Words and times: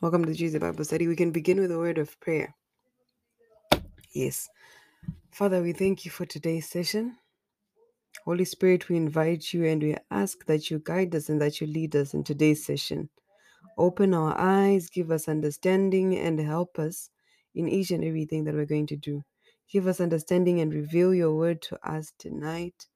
Welcome 0.00 0.24
to 0.26 0.32
Jesus 0.32 0.60
Bible 0.60 0.84
Study. 0.84 1.08
We 1.08 1.16
can 1.16 1.32
begin 1.32 1.58
with 1.58 1.72
a 1.72 1.76
word 1.76 1.98
of 1.98 2.20
prayer. 2.20 2.54
Yes. 4.12 4.48
Father, 5.32 5.60
we 5.60 5.72
thank 5.72 6.04
you 6.04 6.12
for 6.12 6.24
today's 6.24 6.70
session. 6.70 7.16
Holy 8.24 8.44
Spirit, 8.44 8.88
we 8.88 8.96
invite 8.96 9.52
you 9.52 9.64
and 9.64 9.82
we 9.82 9.96
ask 10.12 10.46
that 10.46 10.70
you 10.70 10.78
guide 10.84 11.16
us 11.16 11.30
and 11.30 11.40
that 11.40 11.60
you 11.60 11.66
lead 11.66 11.96
us 11.96 12.14
in 12.14 12.22
today's 12.22 12.64
session. 12.64 13.08
Open 13.76 14.14
our 14.14 14.38
eyes, 14.38 14.88
give 14.88 15.10
us 15.10 15.26
understanding, 15.26 16.16
and 16.16 16.38
help 16.38 16.78
us 16.78 17.10
in 17.56 17.68
each 17.68 17.90
and 17.90 18.04
everything 18.04 18.44
that 18.44 18.54
we're 18.54 18.66
going 18.66 18.86
to 18.86 18.96
do. 18.96 19.24
Give 19.68 19.88
us 19.88 20.00
understanding 20.00 20.60
and 20.60 20.72
reveal 20.72 21.12
your 21.12 21.34
word 21.34 21.60
to 21.62 21.78
us 21.82 22.12
tonight, 22.20 22.86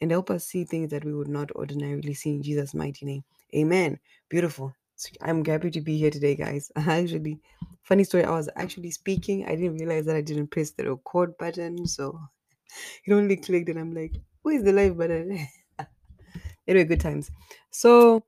and 0.00 0.10
help 0.10 0.30
us 0.30 0.46
see 0.46 0.64
things 0.64 0.90
that 0.90 1.04
we 1.04 1.14
would 1.14 1.28
not 1.28 1.52
ordinarily 1.52 2.12
see 2.12 2.30
in 2.30 2.42
Jesus' 2.42 2.74
mighty 2.74 3.06
name. 3.06 3.22
Amen. 3.54 4.00
Beautiful. 4.28 4.74
I'm 5.20 5.44
happy 5.44 5.70
to 5.70 5.80
be 5.80 5.98
here 5.98 6.10
today, 6.10 6.34
guys. 6.36 6.70
Actually, 6.76 7.40
funny 7.82 8.04
story, 8.04 8.24
I 8.24 8.30
was 8.30 8.48
actually 8.56 8.90
speaking. 8.90 9.44
I 9.44 9.56
didn't 9.56 9.78
realize 9.78 10.06
that 10.06 10.16
I 10.16 10.20
didn't 10.20 10.48
press 10.48 10.70
the 10.70 10.88
record 10.88 11.36
button, 11.38 11.86
so 11.86 12.18
it 13.06 13.12
only 13.12 13.36
clicked, 13.36 13.68
and 13.68 13.78
I'm 13.78 13.94
like, 13.94 14.14
where's 14.42 14.62
the 14.62 14.72
live 14.72 14.96
button? 14.96 15.46
anyway, 16.68 16.84
good 16.84 17.00
times. 17.00 17.30
So 17.70 18.24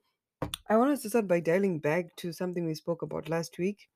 I 0.69 0.77
wanted 0.77 1.01
to 1.01 1.09
start 1.09 1.27
by 1.27 1.39
dialing 1.39 1.79
back 1.79 2.15
to 2.17 2.33
something 2.33 2.65
we 2.65 2.75
spoke 2.75 3.01
about 3.01 3.29
last 3.29 3.57
week. 3.57 3.89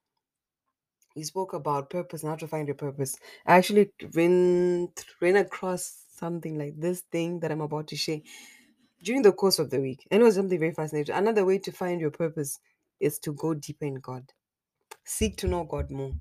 We 1.16 1.24
spoke 1.24 1.54
about 1.54 1.90
purpose 1.90 2.24
how 2.24 2.36
to 2.36 2.48
find 2.48 2.68
your 2.68 2.76
purpose. 2.76 3.16
I 3.46 3.58
actually 3.58 3.92
ran, 4.14 4.90
ran 5.22 5.36
across 5.36 6.06
something 6.10 6.58
like 6.58 6.80
this 6.80 7.02
thing 7.02 7.42
that 7.42 7.52
I'm 7.52 7.62
about 7.62 7.88
to 7.88 7.98
share 7.98 8.22
during 9.04 9.22
the 9.22 9.32
course 9.32 9.60
of 9.60 9.70
the 9.70 9.80
week. 9.80 10.08
And 10.12 10.22
it 10.22 10.26
was 10.26 10.36
something 10.36 10.60
very 10.60 10.74
fascinating. 10.74 11.16
Another 11.16 11.46
way 11.46 11.58
to 11.60 11.72
find 11.72 12.00
your 12.00 12.12
purpose 12.12 12.60
is 13.00 13.20
to 13.20 13.34
go 13.34 13.54
deeper 13.54 13.86
in 13.86 13.96
God. 13.96 14.32
Seek 15.04 15.38
to 15.38 15.48
know 15.48 15.64
God 15.64 15.90
more. 15.90 16.14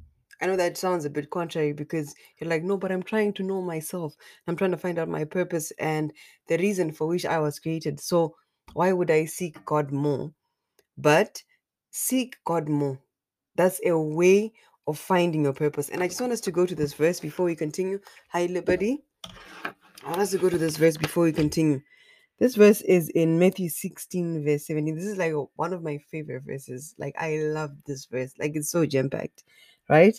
I 0.42 0.46
know 0.46 0.56
that 0.56 0.78
sounds 0.78 1.04
a 1.04 1.10
bit 1.10 1.28
contrary 1.28 1.74
because 1.74 2.14
you're 2.38 2.48
like, 2.48 2.62
no, 2.62 2.78
but 2.78 2.90
I'm 2.90 3.02
trying 3.02 3.34
to 3.34 3.42
know 3.42 3.60
myself. 3.60 4.14
I'm 4.46 4.56
trying 4.56 4.70
to 4.70 4.78
find 4.78 4.98
out 4.98 5.08
my 5.08 5.24
purpose 5.24 5.70
and 5.78 6.12
the 6.48 6.56
reason 6.56 6.92
for 6.92 7.06
which 7.06 7.26
I 7.26 7.38
was 7.38 7.58
created. 7.58 8.00
So 8.00 8.36
why 8.72 8.92
would 8.92 9.10
I 9.10 9.26
seek 9.26 9.62
God 9.66 9.92
more? 9.92 10.32
But 10.96 11.42
seek 11.90 12.36
God 12.44 12.68
more. 12.70 12.98
That's 13.56 13.80
a 13.84 13.98
way 13.98 14.52
of 14.86 14.98
finding 14.98 15.44
your 15.44 15.52
purpose. 15.52 15.90
And 15.90 16.02
I 16.02 16.08
just 16.08 16.20
want 16.20 16.32
us 16.32 16.40
to 16.42 16.50
go 16.50 16.64
to 16.64 16.74
this 16.74 16.94
verse 16.94 17.20
before 17.20 17.44
we 17.44 17.54
continue. 17.54 18.00
Hi, 18.30 18.46
Liberty. 18.46 19.04
I 19.24 20.08
want 20.08 20.20
us 20.20 20.30
to 20.30 20.38
go 20.38 20.48
to 20.48 20.56
this 20.56 20.78
verse 20.78 20.96
before 20.96 21.24
we 21.24 21.32
continue. 21.32 21.82
This 22.40 22.56
verse 22.56 22.80
is 22.80 23.10
in 23.10 23.38
Matthew 23.38 23.68
16, 23.68 24.44
verse 24.44 24.66
17. 24.66 24.96
This 24.96 25.04
is 25.04 25.18
like 25.18 25.34
one 25.56 25.74
of 25.74 25.82
my 25.82 25.98
favorite 26.10 26.42
verses. 26.42 26.94
Like, 26.96 27.14
I 27.18 27.36
love 27.36 27.72
this 27.86 28.06
verse. 28.06 28.32
Like, 28.38 28.52
it's 28.56 28.70
so 28.70 28.86
jam 28.86 29.10
packed, 29.10 29.44
right? 29.90 30.18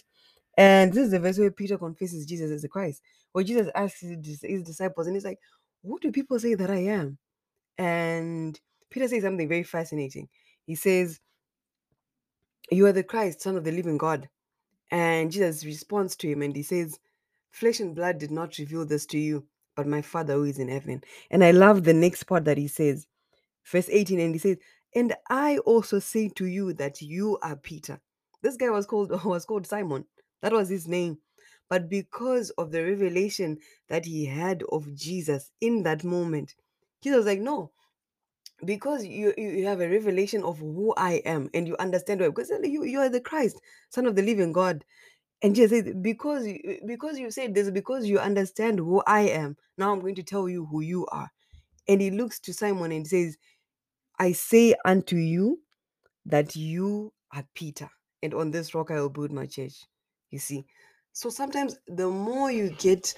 And 0.56 0.94
this 0.94 1.06
is 1.06 1.12
the 1.12 1.20
verse 1.20 1.40
where 1.40 1.50
Peter 1.50 1.80
confesses 1.80 2.28
Jesus 2.28 2.52
as 2.52 2.62
the 2.62 2.68
Christ. 2.68 3.02
Where 3.32 3.44
Jesus 3.44 3.70
asks 3.74 4.02
his, 4.02 4.64
disciples, 4.64 5.08
and 5.08 5.16
he's 5.16 5.26
like, 5.26 5.40
What 5.82 6.04
do 6.04 6.12
people 6.12 6.38
say 6.40 6.54
that 6.54 6.70
I 6.70 6.84
am? 6.84 7.18
And 7.80 8.60
Peter 8.92 9.08
says 9.08 9.24
something 9.24 9.50
very 9.50 9.64
fascinating. 9.64 10.30
He 10.68 10.76
says, 10.76 11.20
You 12.70 12.86
are 12.86 12.92
the 12.92 13.04
Christ, 13.04 13.42
Son 13.42 13.58
of 13.58 13.64
the 13.64 13.72
living 13.72 13.98
God. 13.98 14.30
And 14.92 15.32
Jesus 15.32 15.66
responds 15.66 16.16
to 16.18 16.28
him 16.28 16.44
and 16.44 16.56
he 16.56 16.64
says, 16.64 17.00
Flesh 17.50 17.80
and 17.80 17.96
blood 17.96 18.20
did 18.20 18.30
not 18.30 18.58
reveal 18.60 18.86
this 18.86 19.06
to 19.08 19.18
you, 19.18 19.46
but 19.76 19.88
my 19.88 20.02
Father 20.02 20.34
who 20.36 20.44
is 20.44 20.60
in 20.60 20.70
heaven. 20.70 21.04
And 21.30 21.44
I 21.44 21.52
love 21.52 21.84
the 21.84 21.94
next 21.94 22.24
part 22.24 22.46
that 22.46 22.58
he 22.58 22.68
says, 22.68 23.08
verse 23.66 23.90
18, 23.90 24.20
and 24.20 24.36
he 24.36 24.40
says, 24.40 24.58
And 24.96 25.16
I 25.30 25.58
also 25.60 26.00
say 26.00 26.30
to 26.30 26.46
you 26.46 26.74
that 26.74 27.02
you 27.02 27.38
are 27.42 27.56
Peter. 27.56 28.00
This 28.42 28.58
guy 28.58 28.70
was 28.70 28.86
called 28.86 29.12
was 29.26 29.46
called 29.46 29.68
Simon. 29.68 30.06
That 30.42 30.54
was 30.54 30.70
his 30.70 30.88
name. 30.88 31.20
But 31.70 31.90
because 31.90 32.50
of 32.52 32.72
the 32.72 32.84
revelation 32.84 33.58
that 33.88 34.06
he 34.06 34.26
had 34.26 34.64
of 34.72 34.94
Jesus 34.94 35.52
in 35.62 35.84
that 35.84 36.04
moment, 36.04 36.56
Jesus 37.02 37.18
was 37.18 37.26
like, 37.28 37.40
No, 37.40 37.72
because 38.66 39.06
you 39.06 39.34
you 39.38 39.66
have 39.66 39.82
a 39.82 39.90
revelation 39.90 40.44
of 40.44 40.60
who 40.60 40.94
I 40.98 41.22
am 41.26 41.50
and 41.54 41.68
you 41.68 41.76
understand 41.80 42.22
why 42.22 42.28
because 42.28 42.52
you, 42.64 42.84
you 42.84 43.00
are 43.00 43.10
the 43.10 43.22
Christ, 43.22 43.60
Son 43.90 44.06
of 44.06 44.16
the 44.16 44.22
living 44.22 44.52
God. 44.52 44.84
And 45.44 45.56
Jesus 45.56 45.72
said, 45.86 46.04
because 46.04 46.48
you, 46.48 46.60
uh, 46.70 46.86
because 46.88 47.20
you 47.20 47.32
said 47.32 47.56
this, 47.56 47.72
because 47.72 48.08
you 48.08 48.20
understand 48.20 48.80
who 48.80 49.04
I 49.08 49.22
am, 49.22 49.58
now 49.78 49.94
I'm 49.94 50.02
going 50.02 50.16
to 50.16 50.24
tell 50.24 50.50
you 50.50 50.66
who 50.68 50.82
you 50.82 51.08
are. 51.08 51.32
And 51.88 52.02
he 52.02 52.12
looks 52.12 52.40
to 52.42 52.54
Simon 52.54 52.92
and 52.92 53.08
says, 53.08 53.38
I 54.20 54.34
say 54.34 54.76
unto 54.86 55.18
you 55.18 55.60
that 56.28 56.56
you 56.56 57.14
are 57.36 57.46
Peter, 57.56 57.90
and 58.24 58.34
on 58.36 58.52
this 58.52 58.76
rock 58.76 58.92
I 58.92 59.02
will 59.02 59.10
build 59.10 59.34
my 59.34 59.48
church. 59.48 59.76
You 60.32 60.40
see. 60.40 60.66
So 61.16 61.30
sometimes 61.30 61.78
the 61.88 62.10
more 62.10 62.52
you 62.52 62.72
get 62.80 63.14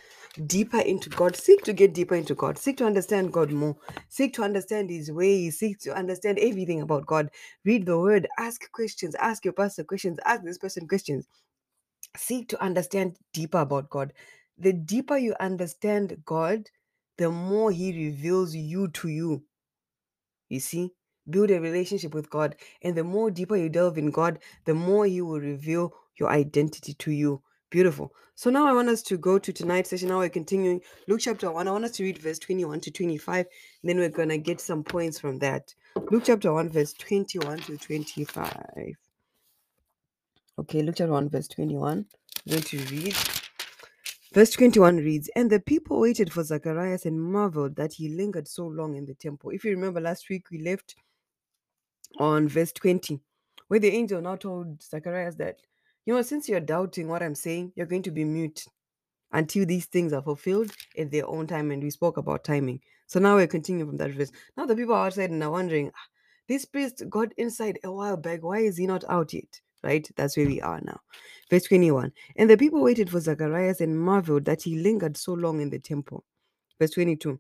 deeper 0.48 0.80
into 0.82 1.10
God, 1.12 1.38
seek 1.38 1.64
to 1.64 1.74
get 1.74 1.96
deeper 1.96 2.16
into 2.16 2.36
God, 2.36 2.60
seek 2.60 2.78
to 2.80 2.86
understand 2.86 3.34
God 3.34 3.54
more, 3.54 3.78
seek 4.10 4.34
to 4.36 4.44
understand 4.44 4.92
His 4.92 5.12
ways, 5.14 5.60
seek 5.60 5.80
to 5.82 5.96
understand 5.96 6.40
everything 6.42 6.82
about 6.82 7.08
God. 7.08 7.30
Read 7.66 7.88
the 7.88 7.98
Word, 8.00 8.28
ask 8.40 8.70
questions, 8.74 9.16
ask 9.16 9.46
your 9.46 9.54
pastor 9.54 9.86
questions, 9.86 10.20
ask 10.26 10.44
this 10.44 10.60
person 10.60 10.90
questions. 10.90 11.28
Seek 12.16 12.50
to 12.50 12.62
understand 12.62 13.18
deeper 13.34 13.60
about 13.60 13.90
God. 13.90 14.14
The 14.58 14.74
deeper 14.74 15.18
you 15.18 15.36
understand 15.40 16.18
God, 16.26 16.70
the 17.18 17.32
more 17.32 17.72
He 17.72 18.08
reveals 18.08 18.56
you 18.56 18.88
to 18.90 19.08
you. 19.08 19.44
You 20.50 20.60
see, 20.60 20.92
build 21.30 21.52
a 21.52 21.60
relationship 21.60 22.14
with 22.14 22.30
God, 22.30 22.56
and 22.84 22.96
the 22.96 23.04
more 23.04 23.32
deeper 23.32 23.56
you 23.56 23.70
delve 23.70 23.98
in 23.98 24.12
God, 24.12 24.40
the 24.66 24.74
more 24.76 25.06
He 25.06 25.22
will 25.22 25.40
reveal 25.40 25.94
your 26.20 26.30
identity 26.30 26.94
to 26.94 27.12
you. 27.12 27.42
Beautiful. 27.72 28.14
So 28.36 28.52
now 28.52 28.68
I 28.68 28.74
want 28.74 28.90
us 28.90 29.02
to 29.04 29.18
go 29.18 29.40
to 29.40 29.52
tonight's 29.52 29.90
session. 29.90 30.10
Now 30.10 30.20
we're 30.20 30.30
continuing 30.30 30.82
Luke 31.08 31.22
chapter 31.22 31.52
1. 31.52 31.68
I 31.68 31.72
want 31.72 31.86
us 31.86 31.92
to 31.94 32.04
read 32.04 32.20
verse 32.20 32.38
21 32.38 32.82
to 32.82 32.92
25, 32.92 33.46
and 33.82 33.90
then 33.90 33.98
we're 33.98 34.10
going 34.10 34.30
to 34.30 34.38
get 34.38 34.62
some 34.62 34.84
points 34.84 35.20
from 35.20 35.40
that. 35.40 35.74
Luke 36.12 36.24
chapter 36.26 36.54
1, 36.54 36.70
verse 36.70 36.94
21 36.94 37.58
to 37.60 37.78
25. 37.78 38.96
Okay, 40.60 40.84
Luke 40.84 40.94
chapter 40.96 41.12
1, 41.12 41.30
verse 41.30 41.48
21. 41.48 42.06
I'm 42.46 42.52
going 42.52 42.62
to 42.62 42.78
read. 42.86 43.16
Verse 44.36 44.52
21 44.52 44.98
reads, 44.98 45.28
And 45.36 45.50
the 45.50 45.60
people 45.60 46.00
waited 46.00 46.32
for 46.32 46.44
Zacharias 46.44 47.08
and 47.08 47.20
marveled 47.20 47.76
that 47.78 47.94
he 47.94 48.10
lingered 48.10 48.48
so 48.48 48.68
long 48.68 48.96
in 48.96 49.08
the 49.08 49.16
temple. 49.16 49.50
If 49.50 49.64
you 49.66 49.72
remember 49.72 50.00
last 50.00 50.30
week, 50.30 50.52
we 50.52 50.60
left 50.60 50.94
on 52.20 52.48
verse 52.48 52.72
20, 52.72 53.20
where 53.68 53.80
the 53.80 53.90
angel 53.90 54.22
now 54.22 54.36
told 54.36 54.84
Zacharias 54.84 55.38
that, 55.38 55.58
you 56.06 56.14
know, 56.14 56.22
since 56.22 56.48
you're 56.48 56.60
doubting 56.60 57.08
what 57.08 57.24
I'm 57.24 57.34
saying, 57.34 57.74
you're 57.76 57.88
going 57.88 58.04
to 58.04 58.12
be 58.12 58.24
mute 58.24 58.64
until 59.32 59.66
these 59.66 59.88
things 59.88 60.14
are 60.14 60.22
fulfilled 60.22 60.72
at 60.96 61.10
their 61.10 61.28
own 61.28 61.48
time. 61.48 61.72
And 61.72 61.82
we 61.82 61.90
spoke 61.90 62.18
about 62.18 62.44
timing. 62.44 62.80
So 63.08 63.20
now 63.20 63.38
we're 63.38 63.48
continuing 63.48 63.90
from 63.90 63.98
that 63.98 64.12
verse. 64.12 64.32
Now 64.56 64.68
the 64.68 64.76
people 64.76 64.94
outside 64.94 65.32
and 65.32 65.42
are 65.42 65.50
wondering, 65.50 65.90
"Ah, 65.96 66.08
this 66.48 66.66
priest 66.66 67.02
got 67.10 67.34
inside 67.38 67.80
a 67.84 67.92
while 67.92 68.18
back. 68.18 68.44
Why 68.44 68.60
is 68.60 68.78
he 68.78 68.86
not 68.86 69.04
out 69.10 69.34
yet? 69.34 69.62
Right? 69.84 70.10
That's 70.16 70.38
where 70.38 70.46
we 70.46 70.62
are 70.62 70.80
now. 70.82 71.00
Verse 71.50 71.64
21. 71.64 72.12
And 72.38 72.50
the 72.50 72.58
people 72.58 72.82
waited 72.82 73.10
for 73.10 73.20
Zacharias 73.20 73.82
and 73.82 74.00
marveled 74.00 74.46
that 74.46 74.62
he 74.62 74.80
lingered 74.80 75.18
so 75.18 75.34
long 75.34 75.60
in 75.60 75.70
the 75.70 75.80
temple. 75.80 76.24
Verse 76.80 76.92
22. 76.92 77.40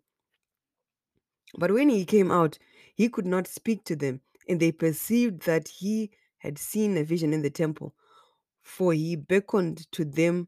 But 1.57 1.71
when 1.71 1.89
he 1.89 2.03
came 2.03 2.31
out, 2.31 2.57
he 2.95 3.09
could 3.09 3.25
not 3.25 3.47
speak 3.47 3.83
to 3.85 3.95
them, 3.95 4.21
and 4.49 4.59
they 4.59 4.71
perceived 4.71 5.43
that 5.45 5.67
he 5.67 6.11
had 6.39 6.57
seen 6.57 6.97
a 6.97 7.03
vision 7.03 7.33
in 7.33 7.41
the 7.41 7.49
temple. 7.49 7.95
For 8.61 8.93
he 8.93 9.15
beckoned 9.15 9.91
to 9.93 10.03
them 10.03 10.47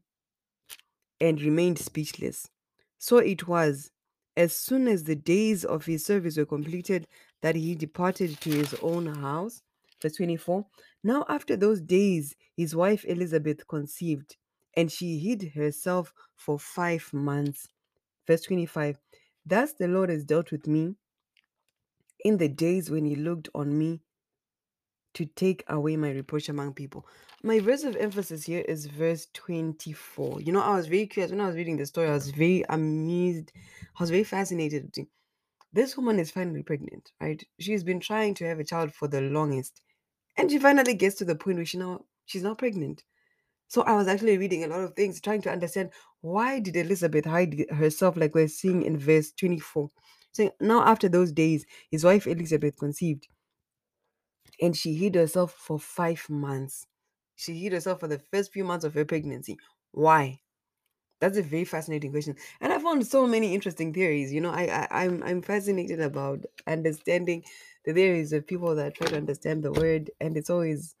and 1.20 1.40
remained 1.40 1.78
speechless. 1.78 2.50
So 2.98 3.18
it 3.18 3.46
was, 3.48 3.90
as 4.36 4.54
soon 4.54 4.88
as 4.88 5.04
the 5.04 5.16
days 5.16 5.64
of 5.64 5.86
his 5.86 6.04
service 6.04 6.36
were 6.36 6.46
completed, 6.46 7.06
that 7.42 7.56
he 7.56 7.74
departed 7.74 8.40
to 8.40 8.50
his 8.50 8.74
own 8.82 9.06
house. 9.06 9.62
Verse 10.02 10.16
24. 10.16 10.66
Now, 11.04 11.24
after 11.28 11.56
those 11.56 11.80
days, 11.80 12.34
his 12.56 12.74
wife 12.76 13.04
Elizabeth 13.06 13.66
conceived, 13.68 14.36
and 14.76 14.90
she 14.90 15.18
hid 15.18 15.52
herself 15.54 16.12
for 16.36 16.58
five 16.58 17.08
months. 17.12 17.68
Verse 18.26 18.42
25. 18.42 18.98
Thus 19.44 19.72
the 19.74 19.88
Lord 19.88 20.10
has 20.10 20.24
dealt 20.24 20.50
with 20.50 20.66
me 20.66 20.96
in 22.24 22.36
the 22.38 22.48
days 22.48 22.90
when 22.90 23.04
he 23.04 23.14
looked 23.14 23.48
on 23.54 23.78
me 23.78 24.00
to 25.14 25.24
take 25.24 25.64
away 25.68 25.96
my 25.96 26.10
reproach 26.10 26.48
among 26.48 26.74
people. 26.74 27.06
My 27.42 27.58
verse 27.60 27.84
of 27.84 27.96
emphasis 27.96 28.44
here 28.44 28.64
is 28.68 28.86
verse 28.86 29.28
24. 29.32 30.42
You 30.42 30.52
know, 30.52 30.60
I 30.60 30.76
was 30.76 30.88
very 30.88 31.06
curious 31.06 31.30
when 31.30 31.40
I 31.40 31.46
was 31.46 31.56
reading 31.56 31.76
the 31.78 31.86
story, 31.86 32.08
I 32.08 32.14
was 32.14 32.30
very 32.30 32.64
amused, 32.68 33.52
I 33.56 34.02
was 34.02 34.10
very 34.10 34.24
fascinated. 34.24 34.94
This 35.72 35.96
woman 35.96 36.18
is 36.18 36.30
finally 36.30 36.62
pregnant, 36.62 37.12
right? 37.20 37.42
She's 37.60 37.84
been 37.84 38.00
trying 38.00 38.34
to 38.34 38.46
have 38.46 38.58
a 38.58 38.64
child 38.64 38.92
for 38.92 39.08
the 39.08 39.22
longest. 39.22 39.80
And 40.36 40.50
she 40.50 40.58
finally 40.58 40.94
gets 40.94 41.16
to 41.16 41.24
the 41.24 41.36
point 41.36 41.56
where 41.56 41.66
she 41.66 41.78
now 41.78 42.04
she's 42.26 42.42
now 42.42 42.54
pregnant. 42.54 43.04
So 43.68 43.82
I 43.82 43.94
was 43.96 44.08
actually 44.08 44.38
reading 44.38 44.64
a 44.64 44.68
lot 44.68 44.82
of 44.82 44.94
things, 44.94 45.20
trying 45.20 45.42
to 45.42 45.50
understand 45.52 45.90
why 46.22 46.60
did 46.60 46.76
Elizabeth 46.76 47.24
hide 47.26 47.66
herself 47.70 48.16
like 48.16 48.34
we're 48.34 48.48
seeing 48.48 48.82
in 48.82 48.98
verse 48.98 49.32
24. 49.32 49.90
So 50.32 50.52
now 50.60 50.84
after 50.84 51.08
those 51.08 51.32
days, 51.32 51.66
his 51.90 52.04
wife 52.04 52.26
Elizabeth 52.26 52.76
conceived 52.78 53.28
and 54.60 54.76
she 54.76 54.94
hid 54.94 55.14
herself 55.14 55.52
for 55.52 55.78
five 55.78 56.28
months. 56.28 56.86
She 57.34 57.58
hid 57.58 57.72
herself 57.72 58.00
for 58.00 58.08
the 58.08 58.18
first 58.18 58.52
few 58.52 58.64
months 58.64 58.84
of 58.84 58.94
her 58.94 59.04
pregnancy. 59.04 59.58
Why? 59.92 60.40
That's 61.20 61.38
a 61.38 61.42
very 61.42 61.64
fascinating 61.64 62.10
question, 62.10 62.36
and 62.60 62.72
I 62.72 62.78
found 62.78 63.06
so 63.06 63.26
many 63.26 63.54
interesting 63.54 63.92
theories. 63.94 64.32
You 64.32 64.42
know, 64.42 64.50
I, 64.50 64.64
I 64.90 65.04
I'm 65.04 65.22
I'm 65.22 65.40
fascinated 65.42 66.00
about 66.00 66.44
understanding 66.66 67.42
the 67.84 67.94
theories 67.94 68.32
of 68.34 68.46
people 68.46 68.74
that 68.74 68.94
try 68.96 69.06
to 69.08 69.16
understand 69.16 69.64
the 69.64 69.72
word, 69.72 70.10
and 70.20 70.36
it's 70.36 70.50
always 70.50 70.94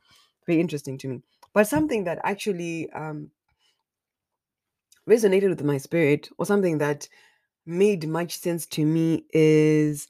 very 0.46 0.58
interesting 0.60 0.96
to 0.98 1.08
me. 1.08 1.22
But 1.52 1.66
something 1.68 2.04
that 2.04 2.18
actually 2.24 2.88
um, 2.92 3.30
resonated 5.08 5.48
with 5.48 5.62
my 5.64 5.78
spirit, 5.78 6.28
or 6.38 6.46
something 6.46 6.78
that 6.78 7.08
made 7.66 8.08
much 8.08 8.38
sense 8.38 8.66
to 8.66 8.84
me, 8.86 9.26
is 9.32 10.08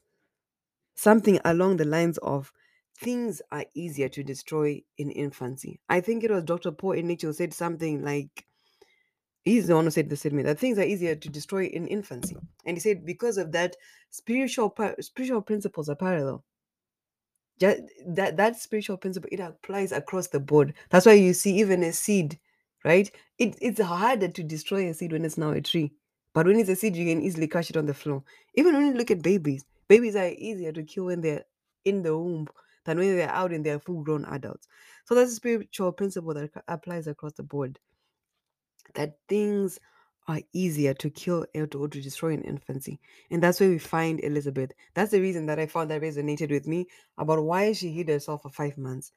something 0.95 1.39
along 1.45 1.77
the 1.77 1.85
lines 1.85 2.17
of 2.19 2.51
things 2.97 3.41
are 3.51 3.65
easier 3.75 4.09
to 4.09 4.23
destroy 4.23 4.83
in 4.97 5.11
infancy. 5.11 5.79
I 5.89 6.01
think 6.01 6.23
it 6.23 6.31
was 6.31 6.43
Dr. 6.43 6.71
Paul 6.71 6.95
Enenche 6.95 7.33
said 7.35 7.53
something 7.53 8.03
like 8.03 8.47
he's 9.47 9.67
the 9.67 9.75
one 9.75 9.85
who 9.85 9.91
said 9.91 10.09
this 10.09 10.21
to 10.21 10.29
me 10.31 10.43
that 10.43 10.59
things 10.59 10.77
are 10.77 10.83
easier 10.83 11.15
to 11.15 11.29
destroy 11.29 11.65
in 11.65 11.87
infancy. 11.87 12.35
And 12.65 12.75
he 12.75 12.81
said 12.81 13.05
because 13.05 13.37
of 13.37 13.51
that, 13.53 13.75
spiritual 14.09 14.75
spiritual 14.99 15.41
principles 15.41 15.89
are 15.89 15.95
parallel. 15.95 16.43
Just 17.59 17.81
that 18.07 18.37
that 18.37 18.59
spiritual 18.59 18.97
principle 18.97 19.29
it 19.31 19.39
applies 19.39 19.91
across 19.91 20.27
the 20.27 20.39
board. 20.39 20.73
That's 20.89 21.05
why 21.05 21.13
you 21.13 21.33
see 21.33 21.57
even 21.59 21.81
a 21.83 21.93
seed, 21.93 22.37
right? 22.83 23.09
It, 23.39 23.57
it's 23.61 23.81
harder 23.81 24.27
to 24.27 24.43
destroy 24.43 24.89
a 24.89 24.93
seed 24.93 25.13
when 25.13 25.25
it's 25.25 25.37
now 25.37 25.51
a 25.51 25.61
tree. 25.61 25.93
But 26.33 26.45
when 26.45 26.59
it's 26.59 26.69
a 26.69 26.75
seed, 26.75 26.95
you 26.95 27.05
can 27.05 27.23
easily 27.23 27.47
crush 27.47 27.69
it 27.69 27.77
on 27.77 27.87
the 27.87 27.93
floor. 27.93 28.23
Even 28.55 28.75
when 28.75 28.87
you 28.87 28.93
look 28.93 29.09
at 29.09 29.23
babies, 29.23 29.65
babies 29.87 30.15
are 30.15 30.27
easier 30.27 30.71
to 30.71 30.83
kill 30.83 31.05
when 31.05 31.21
they're 31.21 31.45
in 31.85 32.03
the 32.03 32.15
womb 32.15 32.47
than 32.85 32.99
when 32.99 33.15
they're 33.15 33.29
out 33.29 33.51
and 33.51 33.65
they're 33.65 33.79
full 33.79 34.03
grown 34.03 34.25
adults. 34.25 34.67
So 35.05 35.15
that's 35.15 35.31
a 35.31 35.35
spiritual 35.35 35.91
principle 35.93 36.33
that 36.35 36.51
applies 36.67 37.07
across 37.07 37.33
the 37.33 37.43
board 37.43 37.79
that 38.95 39.17
things 39.27 39.79
are 40.27 40.41
easier 40.53 40.93
to 40.93 41.09
kill 41.09 41.45
or 41.55 41.67
to, 41.67 41.83
or 41.83 41.87
to 41.87 42.01
destroy 42.01 42.33
in 42.33 42.41
infancy. 42.41 42.99
And 43.31 43.41
that's 43.41 43.59
where 43.59 43.69
we 43.69 43.79
find 43.79 44.19
Elizabeth. 44.23 44.71
That's 44.93 45.11
the 45.11 45.21
reason 45.21 45.45
that 45.45 45.59
I 45.59 45.67
found 45.67 45.89
that 45.89 46.01
resonated 46.01 46.51
with 46.51 46.67
me 46.67 46.87
about 47.17 47.43
why 47.43 47.71
she 47.71 47.91
hid 47.91 48.09
herself 48.09 48.41
for 48.41 48.49
five 48.49 48.77
months. 48.77 49.11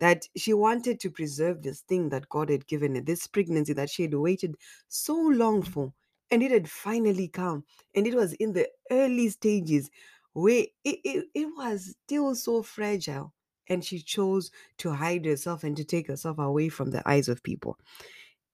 That 0.00 0.26
she 0.36 0.54
wanted 0.54 0.98
to 1.00 1.10
preserve 1.10 1.62
this 1.62 1.82
thing 1.82 2.08
that 2.08 2.28
God 2.28 2.48
had 2.48 2.66
given 2.66 2.94
her, 2.94 3.00
this 3.00 3.26
pregnancy 3.26 3.74
that 3.74 3.90
she 3.90 4.02
had 4.02 4.14
waited 4.14 4.56
so 4.88 5.14
long 5.14 5.62
mm. 5.62 5.68
for. 5.68 5.92
And 6.32 6.42
it 6.42 6.50
had 6.50 6.70
finally 6.70 7.28
come. 7.28 7.64
And 7.94 8.06
it 8.06 8.14
was 8.14 8.32
in 8.34 8.52
the 8.52 8.68
early 8.90 9.28
stages 9.28 9.90
where 10.32 10.64
it, 10.84 10.98
it, 11.04 11.26
it 11.34 11.48
was 11.56 11.94
still 12.06 12.34
so 12.34 12.62
fragile. 12.62 13.32
And 13.68 13.84
she 13.84 14.00
chose 14.00 14.50
to 14.78 14.90
hide 14.90 15.24
herself 15.26 15.62
and 15.62 15.76
to 15.76 15.84
take 15.84 16.08
herself 16.08 16.38
away 16.38 16.70
from 16.70 16.90
the 16.90 17.08
eyes 17.08 17.28
of 17.28 17.42
people. 17.42 17.78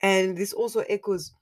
And 0.03 0.37
this 0.37 0.53
also 0.53 0.81
echoes 0.81 1.33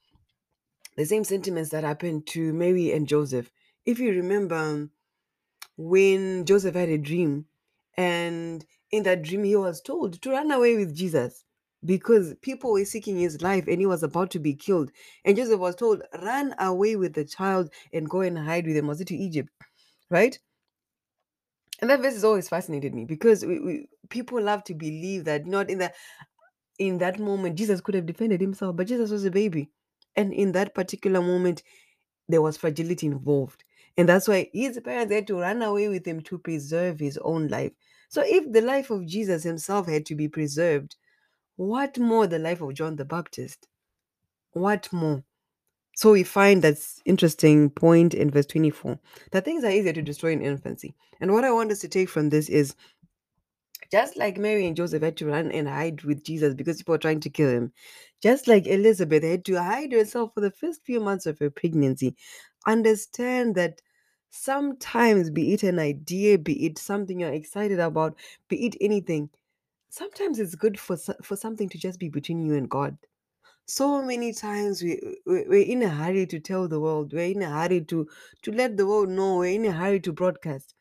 the 0.97 1.05
same 1.05 1.25
sentiments 1.25 1.71
that 1.71 1.85
happened 1.85 2.27
to 2.29 2.53
Mary 2.53 2.93
and 2.93 3.09
Joseph. 3.09 3.51
If 3.85 3.99
you 3.99 4.13
remember, 4.13 4.89
when 5.77 6.45
Joseph 6.45 6.75
had 6.75 6.89
a 6.89 6.99
dream, 6.99 7.47
and 7.97 8.65
in 8.91 9.03
that 9.05 9.23
dream, 9.23 9.45
he 9.45 9.57
was 9.57 9.81
told 9.81 10.21
to 10.23 10.31
run 10.31 10.51
away 10.51 10.77
with 10.77 10.97
Jesus 10.97 11.45
because 11.85 12.35
people 12.43 12.73
were 12.73 12.85
seeking 12.85 13.19
his 13.19 13.43
life 13.43 13.67
and 13.67 13.79
he 13.79 13.87
was 13.87 14.03
about 14.03 14.31
to 14.31 14.39
be 14.39 14.55
killed. 14.55 14.91
And 15.25 15.37
Joseph 15.37 15.61
was 15.61 15.77
told, 15.77 16.03
run 16.23 16.55
away 16.59 16.97
with 16.97 17.15
the 17.15 17.25
child 17.25 17.71
and 17.93 18.09
go 18.09 18.21
and 18.21 18.39
hide 18.39 18.67
with 18.67 18.77
him. 18.77 18.87
Was 18.87 19.01
it 19.01 19.09
to 19.09 19.17
Egypt? 19.17 19.51
Right? 20.11 20.39
And 21.81 21.91
that 21.91 22.01
verse 22.01 22.15
has 22.15 22.25
always 22.25 22.49
fascinated 22.49 22.95
me 22.95 23.05
because 23.05 23.45
we, 23.45 23.61
we, 23.61 23.89
people 24.09 24.41
love 24.41 24.65
to 24.65 24.75
believe 24.75 25.25
that 25.25 25.45
not 25.45 25.69
in 25.69 25.79
that 25.79 25.95
in 26.79 26.99
that 26.99 27.19
moment 27.19 27.57
Jesus 27.57 27.81
could 27.81 27.95
have 27.95 28.07
defended 28.07 28.41
himself, 28.41 28.77
but 28.77 28.87
Jesus 28.87 29.11
was 29.11 29.25
a 29.25 29.31
baby. 29.31 29.71
And 30.17 30.33
in 30.33 30.53
that 30.53 30.75
particular 30.75 31.21
moment, 31.21 31.63
there 32.29 32.43
was 32.43 32.57
fragility 32.57 33.07
involved. 33.07 33.65
And 33.97 34.09
that's 34.09 34.27
why 34.27 34.51
his 34.53 34.79
parents 34.81 35.13
had 35.13 35.27
to 35.29 35.41
run 35.41 35.63
away 35.63 35.89
with 35.89 36.07
him 36.07 36.21
to 36.23 36.39
preserve 36.39 36.99
his 36.99 37.19
own 37.19 37.49
life. 37.49 37.73
So 38.09 38.23
if 38.25 38.51
the 38.53 38.61
life 38.61 38.91
of 38.91 39.07
Jesus 39.07 39.43
himself 39.43 39.89
had 39.89 40.07
to 40.07 40.15
be 40.15 40.29
preserved, 40.29 40.97
what 41.57 41.99
more 41.99 42.27
the 42.27 42.39
life 42.39 42.61
of 42.61 42.75
John 42.75 42.97
the 42.97 43.05
Baptist? 43.05 43.69
What 44.53 44.93
more? 44.93 45.23
So 45.97 46.11
we 46.11 46.25
find 46.25 46.63
that 46.63 46.77
interesting 47.05 47.71
point 47.71 48.15
in 48.15 48.31
verse 48.31 48.47
24 48.47 48.99
that 49.31 49.45
things 49.45 49.63
are 49.63 49.71
easier 49.71 49.93
to 49.93 50.03
destroy 50.03 50.33
in 50.33 50.43
infancy. 50.43 50.95
And 51.21 51.33
what 51.33 51.45
I 51.45 51.53
want 51.53 51.71
us 51.71 51.79
to 51.81 51.89
take 51.89 52.09
from 52.09 52.31
this 52.31 52.49
is 52.49 52.75
just 53.93 54.17
like 54.17 54.39
Mary 54.39 54.67
and 54.67 54.77
Joseph 54.77 55.03
had 55.03 55.17
to 55.19 55.27
run 55.27 55.53
and 55.53 55.69
hide 55.69 56.03
with 56.05 56.25
Jesus 56.25 56.55
because 56.55 56.79
people 56.79 56.93
were 56.95 56.99
trying 56.99 57.21
to 57.21 57.31
kill 57.31 57.51
him, 57.51 57.73
just 58.23 58.49
like 58.49 58.67
Elizabeth 58.67 59.25
had 59.25 59.45
to 59.47 59.57
hide 59.63 59.93
herself 59.93 60.33
for 60.35 60.41
the 60.43 60.51
first 60.53 60.83
few 60.85 61.01
months 61.01 61.27
of 61.27 61.39
her 61.41 61.51
pregnancy, 61.51 62.17
understand 62.67 63.55
that 63.57 63.81
sometimes, 64.31 65.31
be 65.31 65.55
it 65.55 65.63
an 65.65 65.79
idea, 65.79 66.39
be 66.39 66.67
it 66.67 66.79
something 66.79 67.21
you're 67.21 67.33
excited 67.33 67.81
about, 67.81 68.17
be 68.49 68.67
it 68.67 68.77
anything, 68.81 69.31
sometimes 69.91 70.39
it's 70.41 70.55
good 70.57 70.79
for 70.81 70.97
for 71.23 71.37
something 71.37 71.69
to 71.71 71.79
just 71.79 72.01
be 72.01 72.09
between 72.09 72.43
you 72.47 72.55
and 72.57 72.71
God. 72.71 72.97
So 73.67 74.03
many 74.03 74.33
times 74.35 74.83
we 74.83 75.01
we- 75.27 75.47
we're 75.49 75.67
in 75.67 75.83
a 75.83 75.89
hurry 75.91 76.27
to 76.29 76.41
tell 76.41 76.69
the 76.69 76.81
world, 76.81 77.13
we're 77.15 77.33
in 77.33 77.43
a 77.43 77.51
hurry 77.51 77.83
to 77.87 78.09
to 78.43 78.53
let 78.53 78.77
the 78.79 78.87
world 78.87 79.11
know, 79.11 79.39
we're 79.39 79.55
in 79.55 79.67
a 79.67 79.73
hurry 79.73 80.01
to 80.03 80.13
broadcast. 80.13 80.75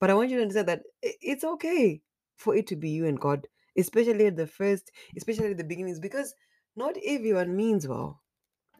But 0.00 0.10
I 0.10 0.14
want 0.14 0.30
you 0.30 0.36
to 0.38 0.42
understand 0.42 0.68
that 0.68 0.82
it's 1.02 1.44
okay 1.44 2.02
for 2.36 2.54
it 2.56 2.66
to 2.68 2.76
be 2.76 2.90
you 2.90 3.06
and 3.06 3.20
God, 3.20 3.46
especially 3.76 4.26
at 4.26 4.36
the 4.36 4.46
first, 4.46 4.90
especially 5.16 5.50
at 5.50 5.58
the 5.58 5.64
beginnings, 5.64 6.00
because 6.00 6.34
not 6.76 6.96
everyone 7.06 7.56
means 7.56 7.86
well. 7.86 8.20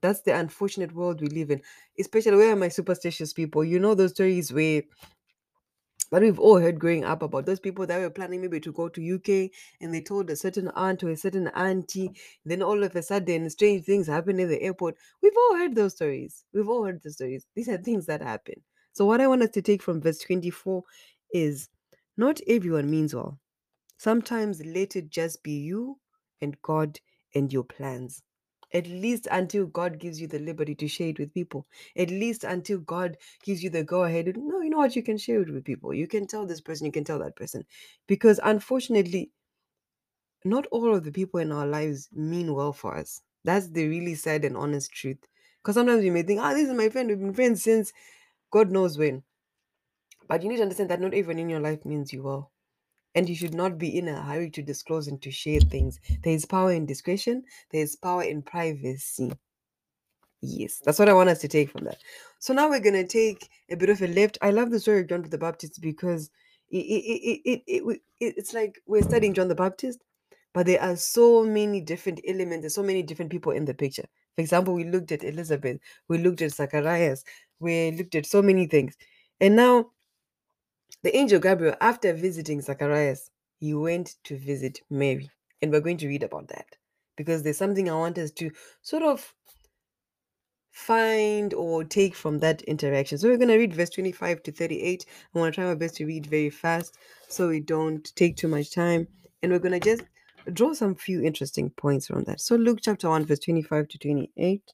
That's 0.01 0.23
the 0.23 0.39
unfortunate 0.39 0.95
world 0.95 1.21
we 1.21 1.29
live 1.29 1.51
in. 1.51 1.63
Especially 1.99 2.37
where 2.37 2.53
are 2.53 2.57
my 2.57 2.69
superstitious 2.69 3.33
people? 3.33 3.65
You 3.65 3.79
know 3.79 3.95
those 3.95 4.11
stories 4.11 4.53
where 4.53 4.83
that 6.11 6.23
we've 6.23 6.39
all 6.39 6.61
heard 6.61 6.79
growing 6.79 7.05
up 7.05 7.23
about 7.23 7.45
those 7.47 7.59
people 7.59 7.87
that 7.87 7.99
were 7.99 8.11
planning 8.11 8.41
maybe 8.41 8.61
to 8.61 8.73
go 8.73 8.89
to 8.89 9.15
UK 9.15 9.51
and 9.81 9.93
they 9.93 10.01
told 10.01 10.31
a 10.31 10.37
certain 10.37 10.69
aunt 10.77 11.03
or 11.03 11.11
a 11.11 11.17
certain 11.17 11.49
auntie, 11.49 12.11
then 12.45 12.63
all 12.63 12.85
of 12.85 12.95
a 12.95 13.03
sudden 13.03 13.49
strange 13.51 13.85
things 13.85 14.07
happen 14.07 14.39
in 14.39 14.49
the 14.49 14.63
airport. 14.63 14.97
We've 15.23 15.37
all 15.37 15.57
heard 15.57 15.75
those 15.75 15.95
stories. 15.95 16.45
We've 16.53 16.69
all 16.69 16.85
heard 16.85 17.03
the 17.03 17.11
stories. 17.11 17.47
These 17.57 17.69
are 17.69 17.79
things 17.79 18.07
that 18.07 18.23
happen. 18.23 18.63
So 18.93 19.07
what 19.07 19.21
I 19.21 19.27
want 19.27 19.43
us 19.43 19.51
to 19.51 19.63
take 19.63 19.83
from 19.83 20.01
verse 20.01 20.19
24 20.19 20.85
is 21.33 21.69
not 22.17 22.41
everyone 22.47 22.91
means 22.91 23.15
well. 23.15 23.41
Sometimes 24.05 24.63
let 24.67 24.97
it 24.97 25.09
just 25.09 25.43
be 25.43 25.53
you 25.53 25.99
and 26.43 26.61
God 26.61 27.01
and 27.35 27.51
your 27.51 27.65
plans. 27.65 28.23
At 28.75 28.87
least 28.87 29.27
until 29.31 29.65
God 29.65 29.99
gives 29.99 30.21
you 30.21 30.27
the 30.27 30.41
liberty 30.41 30.75
to 30.75 30.87
share 30.87 31.09
it 31.09 31.19
with 31.19 31.33
people. 31.33 31.67
At 31.97 32.11
least 32.11 32.45
until 32.45 32.81
God 32.81 33.17
gives 33.43 33.65
you 33.65 33.71
the 33.71 33.83
go 33.83 34.03
ahead. 34.03 34.37
No, 34.37 34.61
you 34.61 34.69
know 34.69 34.77
what? 34.77 34.95
You 34.95 35.03
can 35.03 35.17
share 35.17 35.41
it 35.41 35.51
with 35.51 35.65
people. 35.65 35.95
You 35.95 36.07
can 36.07 36.27
tell 36.27 36.45
this 36.45 36.61
person, 36.61 36.85
you 36.85 36.93
can 36.93 37.05
tell 37.05 37.19
that 37.21 37.35
person. 37.35 37.65
Because 38.07 38.39
unfortunately, 38.45 39.31
not 40.45 40.67
all 40.67 40.95
of 40.95 41.05
the 41.05 41.11
people 41.11 41.41
in 41.41 41.51
our 41.51 41.67
lives 41.67 42.11
mean 42.13 42.53
well 42.55 42.75
for 42.75 42.95
us. 42.99 43.23
That's 43.43 43.69
the 43.71 43.89
really 43.89 44.17
sad 44.17 44.45
and 44.45 44.55
honest 44.55 44.93
truth. 44.93 45.27
Because 45.63 45.77
sometimes 45.77 46.05
you 46.05 46.13
may 46.13 46.25
think, 46.25 46.43
ah, 46.43 46.53
this 46.53 46.69
is 46.69 46.75
my 46.75 46.91
friend. 46.91 47.09
We've 47.09 47.19
been 47.19 47.33
friends 47.33 47.63
since 47.63 47.91
God 48.51 48.71
knows 48.71 48.99
when. 48.99 49.23
But 50.29 50.43
you 50.43 50.51
need 50.51 50.57
to 50.57 50.63
understand 50.65 50.91
that 50.91 51.01
not 51.01 51.15
everyone 51.15 51.39
in 51.39 51.49
your 51.49 51.61
life 51.61 51.87
means 51.87 52.13
you 52.13 52.23
well 52.23 52.51
and 53.15 53.29
you 53.29 53.35
should 53.35 53.55
not 53.55 53.79
be 53.79 53.99
in 53.99 54.09
a 54.09 54.23
hurry 54.23 54.51
to 54.51 54.63
disclose 54.63 55.09
and 55.09 55.21
to 55.23 55.31
share 55.31 55.61
things. 55.61 56.01
There 56.23 56.33
is 56.33 56.45
power 56.45 56.73
in 56.73 56.87
discretion, 56.87 57.45
there 57.71 57.83
is 57.83 57.97
power 57.97 58.23
in 58.23 58.43
privacy. 58.43 59.33
Yes, 60.41 60.81
that's 60.85 60.99
what 60.99 61.09
I 61.09 61.15
want 61.15 61.31
us 61.31 61.41
to 61.41 61.49
take 61.49 61.71
from 61.71 61.85
that. 61.85 61.99
So 62.39 62.53
now 62.53 62.69
we're 62.69 62.81
going 62.81 62.95
to 62.95 63.07
take 63.07 63.49
a 63.71 63.77
bit 63.77 63.89
of 63.89 64.03
a 64.03 64.09
left. 64.09 64.37
I 64.43 64.51
love 64.51 64.71
the 64.71 64.81
story 64.81 65.01
of 65.01 65.09
John 65.09 65.23
the 65.23 65.39
Baptist 65.39 65.81
because 65.81 66.31
it, 66.71 66.79
it, 66.79 67.41
it, 67.45 67.63
it, 67.67 67.83
it, 67.87 68.01
it's 68.21 68.53
like 68.53 68.79
we're 68.87 69.03
studying 69.03 69.33
John 69.33 69.49
the 69.49 69.55
Baptist, 69.55 70.01
but 70.53 70.67
there 70.67 70.83
are 70.83 70.97
so 70.97 71.45
many 71.45 71.81
different 71.81 72.21
elements, 72.29 72.63
there's 72.63 72.75
so 72.75 72.83
many 72.83 73.03
different 73.03 73.31
people 73.31 73.53
in 73.53 73.65
the 73.65 73.75
picture. 73.75 74.05
For 74.35 74.43
example, 74.43 74.75
we 74.75 74.85
looked 74.85 75.13
at 75.13 75.25
Elizabeth, 75.25 75.79
we 76.09 76.19
looked 76.19 76.43
at 76.43 76.53
Zacharias, 76.53 77.25
we 77.61 77.93
looked 77.93 78.15
at 78.15 78.27
so 78.27 78.43
many 78.43 78.67
things. 78.67 78.97
And 79.41 79.57
now 79.57 79.91
the 81.03 81.17
angel 81.17 81.41
Gabriel, 81.41 81.77
after 81.81 82.13
visiting 82.13 82.61
Zacharias, 82.61 83.31
he 83.59 83.75
went 83.75 84.17
to 84.25 84.37
visit 84.37 84.81
Mary. 84.91 85.31
And 85.63 85.73
we're 85.73 85.81
going 85.81 85.97
to 85.99 86.09
read 86.09 86.23
about 86.23 86.49
that 86.49 86.67
because 87.17 87.43
there's 87.43 87.59
something 87.59 87.89
I 87.89 87.95
want 87.95 88.19
us 88.19 88.31
to 88.33 88.51
sort 88.83 89.03
of 89.03 89.33
find 90.75 91.55
or 91.55 91.85
take 91.85 92.15
from 92.15 92.39
that 92.41 92.61
interaction. 92.63 93.17
So 93.17 93.29
we're 93.29 93.39
going 93.39 93.49
to 93.49 93.57
read 93.57 93.73
verse 93.73 93.91
25 93.91 94.43
to 94.43 94.53
38. 94.53 95.07
I 95.35 95.39
want 95.39 95.55
to 95.55 95.61
try 95.61 95.69
my 95.69 95.75
best 95.75 95.97
to 95.97 96.07
read 96.07 96.27
very 96.27 96.51
fast 96.51 96.99
so 97.29 97.49
we 97.49 97.61
don't 97.61 98.05
take 98.17 98.37
too 98.37 98.49
much 98.49 98.75
time. 98.75 99.07
And 99.43 99.53
we're 99.53 99.61
going 99.61 99.79
to 99.79 99.81
just 99.81 100.03
draw 100.53 100.75
some 100.75 100.95
few 100.95 101.23
interesting 101.23 101.71
points 101.71 102.09
from 102.09 102.25
that. 102.25 102.41
So 102.41 102.57
Luke 102.57 102.81
chapter 102.83 103.09
1, 103.09 103.25
verse 103.25 103.39
25 103.39 103.89
to 103.89 103.99
28. 103.99 104.73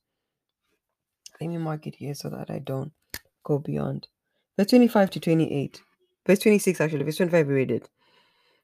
Let 1.41 1.51
me 1.51 1.59
mark 1.59 1.87
it 1.87 1.95
here 1.97 2.15
so 2.15 2.31
that 2.31 2.51
I 2.51 2.59
don't 2.59 2.93
go 3.45 3.59
beyond. 3.59 4.09
Verse 4.57 4.69
25 4.69 5.11
to 5.11 5.21
28. 5.21 5.83
Verse 6.27 6.39
26, 6.41 6.81
actually. 6.81 7.05
Verse 7.05 7.17
25, 7.17 7.47
we 7.49 7.55
read 7.55 7.71
it. 7.71 7.89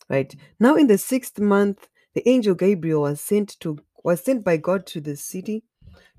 Right. 0.09 0.35
Now 0.61 0.77
in 0.77 0.87
the 0.87 0.99
sixth 0.99 1.39
month, 1.41 1.89
the 2.15 2.29
angel 2.29 2.55
Gabriel 2.55 3.03
was 3.03 3.21
sent 3.21 3.59
to 3.61 3.79
was 4.05 4.23
sent 4.23 4.45
by 4.45 4.57
God 4.57 4.87
to 4.87 5.01
the 5.01 5.17
city, 5.17 5.65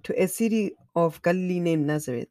to 0.03 0.21
a 0.21 0.27
city 0.27 0.73
of 0.95 1.21
Galilee 1.21 1.61
named 1.61 1.87
Nazareth, 1.87 2.27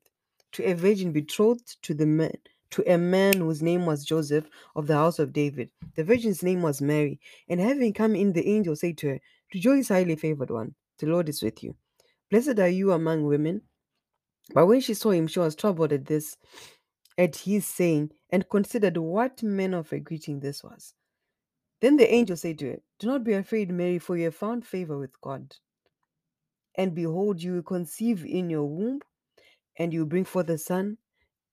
to 0.53 0.65
a 0.65 0.75
virgin 0.75 1.13
betrothed 1.13 1.83
to 1.83 1.95
the 1.95 2.05
man 2.05 2.37
to 2.71 2.83
a 2.93 2.99
man 2.99 3.35
whose 3.35 3.63
name 3.63 3.87
was 3.87 4.05
Joseph 4.05 4.47
of 4.75 4.87
the 4.87 4.95
house 4.95 5.19
of 5.19 5.33
David. 5.33 5.71
The 5.95 6.05
virgin's 6.05 6.43
name 6.43 6.63
was 6.63 6.83
Mary, 6.83 7.21
and 7.49 7.61
having 7.61 7.93
come 7.93 8.15
in, 8.15 8.33
the 8.33 8.47
angel 8.49 8.77
said 8.77 8.99
to 8.99 9.09
her, 9.09 9.21
Rejoice, 9.55 9.89
highly 9.89 10.17
favored 10.17 10.51
one, 10.51 10.75
the 10.99 11.07
Lord 11.07 11.29
is 11.29 11.43
with 11.43 11.63
you. 11.63 11.75
Blessed 12.31 12.59
are 12.59 12.69
you 12.69 12.93
among 12.93 13.25
women. 13.25 13.63
But 14.53 14.67
when 14.67 14.81
she 14.81 14.95
saw 14.95 15.11
him, 15.11 15.27
she 15.27 15.39
was 15.39 15.55
troubled 15.57 15.93
at 15.93 16.07
this, 16.07 16.37
at 17.19 17.37
his 17.37 17.67
saying, 17.67 18.11
and 18.31 18.49
considered 18.49 18.97
what 18.97 19.43
manner 19.43 19.79
of 19.79 19.93
a 19.93 20.01
greeting 20.01 20.41
this 20.41 20.65
was. 20.65 20.95
Then 21.81 21.97
the 21.97 22.13
angel 22.13 22.37
said 22.37 22.59
to 22.61 22.67
her, 22.73 22.79
Do 22.99 23.07
not 23.09 23.25
be 23.25 23.35
afraid, 23.35 23.71
Mary, 23.71 23.99
for 23.99 24.17
you 24.17 24.25
have 24.25 24.35
found 24.35 24.67
favor 24.67 24.99
with 24.99 25.21
God. 25.21 25.55
And 26.77 26.95
behold, 26.95 27.43
you 27.43 27.55
will 27.55 27.63
conceive 27.63 28.25
in 28.25 28.51
your 28.51 28.65
womb, 28.67 29.01
and 29.79 29.93
you 29.93 30.01
will 30.01 30.07
bring 30.09 30.25
forth 30.25 30.49
a 30.51 30.59
son, 30.59 30.99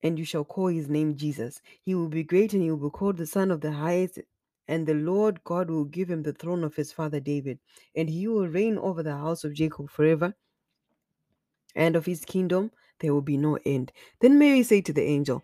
and 0.03 0.19
you 0.19 0.25
shall 0.25 0.45
call 0.45 0.67
his 0.67 0.89
name 0.89 1.15
Jesus. 1.15 1.61
He 1.83 1.95
will 1.95 2.09
be 2.09 2.23
great, 2.23 2.53
and 2.53 2.63
he 2.63 2.71
will 2.71 2.89
be 2.89 2.93
called 2.93 3.17
the 3.17 3.27
Son 3.27 3.51
of 3.51 3.61
the 3.61 3.71
Highest. 3.71 4.19
And 4.67 4.87
the 4.87 4.95
Lord 4.95 5.43
God 5.43 5.69
will 5.69 5.85
give 5.85 6.09
him 6.09 6.23
the 6.23 6.33
throne 6.33 6.63
of 6.63 6.75
his 6.75 6.91
father 6.93 7.19
David, 7.19 7.59
and 7.95 8.09
he 8.09 8.27
will 8.27 8.47
reign 8.47 8.77
over 8.77 9.03
the 9.03 9.17
house 9.17 9.43
of 9.43 9.53
Jacob 9.53 9.89
forever, 9.89 10.33
and 11.75 11.95
of 11.95 12.05
his 12.05 12.25
kingdom 12.25 12.71
there 12.99 13.13
will 13.13 13.21
be 13.21 13.37
no 13.37 13.57
end. 13.65 13.91
Then 14.21 14.39
Mary 14.39 14.63
said 14.63 14.85
to 14.85 14.93
the 14.93 15.03
angel, 15.03 15.43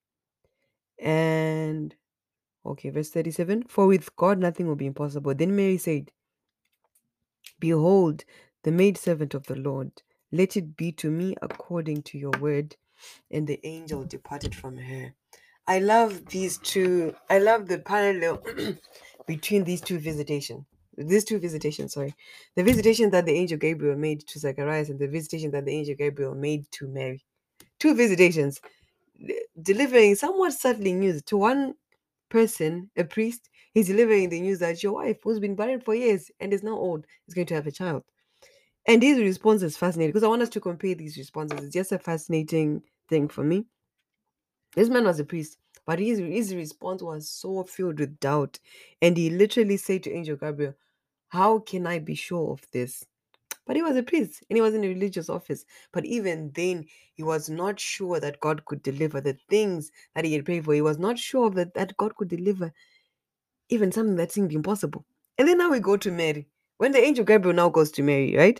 And 1.01 1.95
okay, 2.65 2.91
verse 2.91 3.09
37 3.09 3.63
For 3.63 3.87
with 3.87 4.15
God 4.15 4.39
nothing 4.39 4.67
will 4.67 4.75
be 4.75 4.85
impossible. 4.85 5.35
Then 5.35 5.55
Mary 5.55 5.77
said, 5.77 6.11
Behold, 7.59 8.23
the 8.63 8.71
maidservant 8.71 9.33
of 9.33 9.47
the 9.47 9.55
Lord, 9.55 9.91
let 10.31 10.55
it 10.57 10.77
be 10.77 10.91
to 10.93 11.11
me 11.11 11.35
according 11.41 12.03
to 12.03 12.17
your 12.17 12.33
word. 12.39 12.77
And 13.31 13.47
the 13.47 13.59
angel 13.65 14.03
departed 14.03 14.53
from 14.55 14.77
her. 14.77 15.15
I 15.67 15.79
love 15.79 16.27
these 16.27 16.59
two. 16.59 17.15
I 17.29 17.39
love 17.39 17.67
the 17.67 17.79
parallel 17.79 18.43
between 19.27 19.63
these 19.63 19.81
two 19.81 19.99
visitations. 19.99 20.65
These 20.97 21.25
two 21.25 21.39
visitations, 21.39 21.93
sorry. 21.93 22.13
The 22.55 22.63
visitation 22.63 23.09
that 23.11 23.25
the 23.25 23.33
angel 23.33 23.57
Gabriel 23.57 23.97
made 23.97 24.27
to 24.27 24.39
Zacharias 24.39 24.89
and 24.89 24.99
the 24.99 25.07
visitation 25.07 25.51
that 25.51 25.65
the 25.65 25.71
angel 25.71 25.95
Gabriel 25.95 26.35
made 26.35 26.69
to 26.73 26.87
Mary. 26.87 27.23
Two 27.79 27.95
visitations 27.95 28.61
delivering 29.61 30.15
somewhat 30.15 30.53
subtly 30.53 30.93
news 30.93 31.21
to 31.23 31.37
one 31.37 31.75
person, 32.29 32.89
a 32.97 33.03
priest, 33.03 33.49
he's 33.73 33.87
delivering 33.87 34.29
the 34.29 34.41
news 34.41 34.59
that 34.59 34.83
your 34.83 34.93
wife, 34.93 35.17
who's 35.23 35.39
been 35.39 35.55
barren 35.55 35.81
for 35.81 35.95
years 35.95 36.31
and 36.39 36.53
is 36.53 36.63
now 36.63 36.77
old, 36.77 37.05
is 37.27 37.33
going 37.33 37.47
to 37.47 37.55
have 37.55 37.67
a 37.67 37.71
child. 37.71 38.03
And 38.87 39.03
his 39.03 39.19
response 39.19 39.63
is 39.63 39.77
fascinating 39.77 40.11
because 40.11 40.23
I 40.23 40.27
want 40.29 40.41
us 40.43 40.49
to 40.49 40.61
compare 40.61 40.95
these 40.95 41.17
responses. 41.17 41.63
It's 41.65 41.73
just 41.73 41.91
a 41.91 41.99
fascinating 41.99 42.83
thing 43.09 43.27
for 43.29 43.43
me. 43.43 43.67
This 44.75 44.89
man 44.89 45.05
was 45.05 45.19
a 45.19 45.23
priest, 45.25 45.57
but 45.85 45.99
his, 45.99 46.19
his 46.19 46.53
response 46.55 47.01
was 47.01 47.29
so 47.29 47.63
filled 47.63 47.99
with 47.99 48.19
doubt. 48.19 48.59
And 49.01 49.15
he 49.17 49.29
literally 49.29 49.77
said 49.77 50.03
to 50.03 50.11
Angel 50.11 50.35
Gabriel, 50.35 50.75
How 51.29 51.59
can 51.59 51.87
I 51.87 51.99
be 51.99 52.15
sure 52.15 52.51
of 52.51 52.69
this? 52.71 53.05
But 53.65 53.75
he 53.75 53.81
was 53.81 53.95
a 53.95 54.03
priest 54.03 54.43
and 54.49 54.57
he 54.57 54.61
was 54.61 54.73
in 54.73 54.83
a 54.83 54.87
religious 54.87 55.29
office. 55.29 55.65
But 55.93 56.05
even 56.05 56.51
then, 56.55 56.85
he 57.13 57.23
was 57.23 57.49
not 57.49 57.79
sure 57.79 58.19
that 58.19 58.39
God 58.39 58.65
could 58.65 58.81
deliver 58.81 59.21
the 59.21 59.37
things 59.49 59.91
that 60.15 60.25
he 60.25 60.33
had 60.33 60.45
prayed 60.45 60.65
for. 60.65 60.73
He 60.73 60.81
was 60.81 60.97
not 60.97 61.17
sure 61.17 61.49
that, 61.51 61.73
that 61.75 61.95
God 61.97 62.15
could 62.15 62.27
deliver 62.27 62.73
even 63.69 63.91
something 63.91 64.15
that 64.17 64.31
seemed 64.31 64.51
impossible. 64.51 65.05
And 65.37 65.47
then 65.47 65.57
now 65.57 65.69
we 65.69 65.79
go 65.79 65.97
to 65.97 66.11
Mary. 66.11 66.47
When 66.77 66.91
the 66.91 67.03
angel 67.03 67.23
Gabriel 67.23 67.55
now 67.55 67.69
goes 67.69 67.91
to 67.91 68.03
Mary, 68.03 68.35
right? 68.35 68.59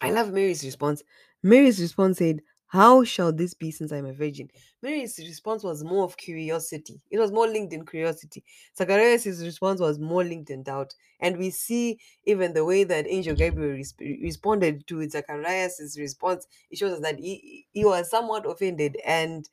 I 0.00 0.10
love 0.10 0.32
Mary's 0.32 0.64
response. 0.64 1.02
Mary's 1.42 1.80
response 1.80 2.18
said, 2.18 2.42
How 2.68 3.04
shall 3.04 3.32
this 3.32 3.54
be 3.54 3.70
since 3.70 3.92
I'm 3.92 4.06
a 4.06 4.12
virgin? 4.12 4.50
Mary's 4.82 5.18
response 5.18 5.62
was 5.62 5.84
more 5.84 6.04
of 6.04 6.16
curiosity. 6.16 7.00
It 7.10 7.18
was 7.18 7.30
more 7.30 7.46
linked 7.46 7.72
in 7.72 7.86
curiosity. 7.86 8.44
Zacharias' 8.76 9.42
response 9.44 9.80
was 9.80 9.98
more 9.98 10.24
linked 10.24 10.50
in 10.50 10.64
doubt. 10.64 10.94
And 11.20 11.38
we 11.38 11.50
see 11.50 12.00
even 12.24 12.54
the 12.54 12.64
way 12.64 12.84
that 12.84 13.06
Angel 13.06 13.36
Gabriel 13.36 13.72
res- 13.76 13.94
responded 14.00 14.86
to 14.88 15.08
Zacharias' 15.08 15.96
response, 15.98 16.46
it 16.70 16.78
shows 16.78 16.94
us 16.94 17.00
that 17.00 17.18
he, 17.20 17.66
he 17.70 17.84
was 17.84 18.10
somewhat 18.10 18.44
offended 18.46 18.96
and 19.04 19.48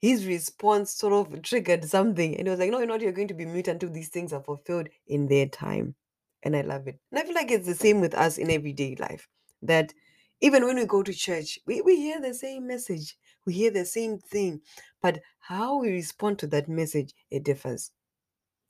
his 0.00 0.26
response 0.26 0.90
sort 0.92 1.12
of 1.12 1.42
triggered 1.42 1.84
something. 1.84 2.36
And 2.36 2.46
he 2.46 2.50
was 2.50 2.60
like, 2.60 2.70
No, 2.70 2.78
you're 2.78 2.86
not, 2.86 3.00
you're 3.00 3.12
going 3.12 3.28
to 3.28 3.34
be 3.34 3.46
mute 3.46 3.68
until 3.68 3.90
these 3.90 4.08
things 4.08 4.32
are 4.32 4.42
fulfilled 4.42 4.88
in 5.06 5.26
their 5.28 5.46
time. 5.46 5.94
And 6.42 6.54
I 6.56 6.60
love 6.60 6.86
it. 6.86 6.98
And 7.10 7.18
I 7.18 7.24
feel 7.24 7.34
like 7.34 7.50
it's 7.50 7.66
the 7.66 7.74
same 7.74 8.00
with 8.00 8.14
us 8.14 8.38
in 8.38 8.50
everyday 8.50 8.94
life. 8.96 9.26
That 9.62 9.92
even 10.40 10.64
when 10.64 10.76
we 10.76 10.84
go 10.84 11.02
to 11.02 11.12
church, 11.12 11.58
we, 11.66 11.80
we 11.80 11.96
hear 11.96 12.20
the 12.20 12.34
same 12.34 12.66
message, 12.66 13.16
we 13.46 13.54
hear 13.54 13.70
the 13.70 13.84
same 13.84 14.18
thing, 14.18 14.60
but 15.02 15.20
how 15.40 15.78
we 15.78 15.90
respond 15.90 16.38
to 16.40 16.46
that 16.48 16.68
message, 16.68 17.14
it 17.30 17.44
differs. 17.44 17.90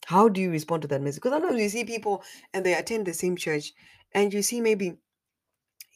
How 0.07 0.29
do 0.29 0.41
you 0.41 0.51
respond 0.51 0.83
to 0.83 0.89
that 0.89 1.03
message? 1.03 1.23
Because 1.23 1.33
sometimes 1.33 1.61
you 1.61 1.69
see 1.69 1.85
people 1.85 2.23
and 2.55 2.65
they 2.65 2.75
attend 2.75 3.07
the 3.07 3.15
same 3.15 3.37
church, 3.37 3.73
and 4.15 4.33
you 4.33 4.43
see 4.43 4.61
maybe 4.61 4.99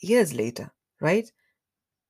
years 0.01 0.35
later, 0.35 0.73
right? 1.01 1.31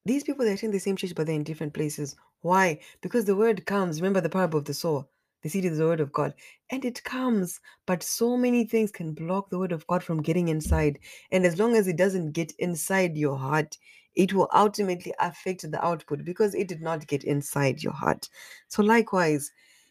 These 0.06 0.24
people 0.24 0.44
they 0.44 0.52
attend 0.52 0.72
the 0.72 0.78
same 0.78 0.96
church, 0.96 1.14
but 1.14 1.26
they're 1.26 1.36
in 1.36 1.44
different 1.44 1.74
places. 1.74 2.16
Why? 2.40 2.80
Because 3.02 3.26
the 3.26 3.36
word 3.36 3.66
comes. 3.66 4.00
Remember 4.00 4.22
the 4.22 4.30
parable 4.30 4.58
of 4.58 4.64
the 4.64 4.72
sower. 4.72 5.04
The 5.42 5.48
seed 5.48 5.64
is 5.64 5.78
the 5.78 5.86
word 5.86 6.00
of 6.00 6.12
God. 6.12 6.34
And 6.70 6.84
it 6.84 7.02
comes, 7.04 7.60
but 7.86 8.02
so 8.02 8.36
many 8.36 8.64
things 8.64 8.90
can 8.90 9.12
block 9.14 9.50
the 9.50 9.58
word 9.58 9.72
of 9.72 9.86
God 9.86 10.02
from 10.02 10.22
getting 10.22 10.48
inside. 10.48 10.98
And 11.30 11.46
as 11.46 11.58
long 11.58 11.76
as 11.76 11.88
it 11.88 11.96
doesn't 11.96 12.32
get 12.32 12.52
inside 12.58 13.16
your 13.16 13.36
heart, 13.36 13.76
it 14.14 14.34
will 14.34 14.48
ultimately 14.52 15.14
affect 15.18 15.70
the 15.70 15.84
output 15.84 16.24
because 16.24 16.54
it 16.54 16.68
did 16.68 16.82
not 16.82 17.06
get 17.06 17.24
inside 17.24 17.82
your 17.82 17.92
heart. 17.92 18.28
So, 18.68 18.82
likewise, 18.82 19.50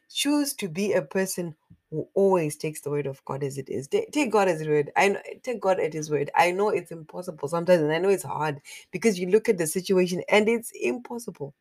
choose 0.09 0.53
to 0.55 0.67
be 0.67 0.93
a 0.93 1.01
person 1.01 1.55
who 1.89 2.07
always 2.13 2.55
takes 2.55 2.81
the 2.81 2.91
word 2.91 3.07
of 3.07 3.23
God 3.25 3.43
as 3.43 3.57
it 3.57 3.69
is. 3.69 3.87
Take 3.87 4.31
God 4.31 4.47
as 4.47 4.59
his 4.59 4.67
word. 4.67 4.91
I 4.95 5.09
know, 5.09 5.19
take 5.41 5.61
God 5.61 5.79
at 5.79 5.93
his 5.93 6.11
word. 6.11 6.29
I 6.35 6.51
know 6.51 6.69
it's 6.69 6.91
impossible 6.91 7.47
sometimes, 7.47 7.81
and 7.81 7.91
I 7.91 7.97
know 7.97 8.09
it's 8.09 8.23
hard 8.23 8.59
because 8.91 9.17
you 9.17 9.29
look 9.29 9.49
at 9.49 9.57
the 9.57 9.65
situation 9.65 10.21
and 10.29 10.47
it's 10.47 10.71
impossible. 10.79 11.55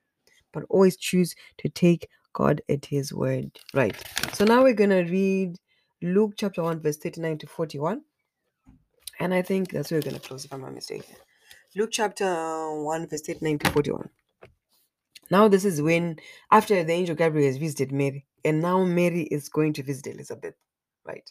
But 0.53 0.65
always 0.69 0.97
choose 0.97 1.35
to 1.59 1.69
take 1.69 2.09
God 2.33 2.63
at 2.69 2.87
his 2.87 3.13
word. 3.13 3.59
Right. 3.75 3.97
So 4.35 4.45
now 4.45 4.63
we're 4.63 4.75
gonna 4.75 5.05
read 5.05 5.57
Luke 6.03 6.35
chapter 6.37 6.63
1, 6.63 6.81
verse 6.81 6.97
39 6.97 7.39
to 7.39 7.47
41. 7.47 8.03
And 9.21 9.35
I 9.35 9.43
think 9.43 9.71
that's 9.71 9.91
where 9.91 10.01
we're 10.01 10.11
gonna 10.11 10.21
close 10.21 10.45
if 10.45 10.53
I'm 10.53 10.61
not 10.61 10.75
mistaken. 10.75 11.17
Luke 11.77 11.91
chapter 11.93 12.27
1, 12.27 13.09
verse 13.09 13.23
39 13.23 13.59
to 13.61 13.71
41. 13.71 14.09
Now, 15.31 15.49
this 15.49 15.65
is 15.65 15.83
when, 15.83 16.19
after 16.51 16.83
the 16.83 16.93
angel 16.93 17.15
Gabriel 17.15 17.47
has 17.47 17.59
visited 17.59 17.93
Mary, 17.93 18.27
and 18.45 18.63
now 18.63 18.85
Mary 18.85 19.23
is 19.23 19.49
going 19.49 19.75
to 19.75 19.83
visit 19.83 20.07
Elizabeth, 20.07 20.55
right? 21.05 21.31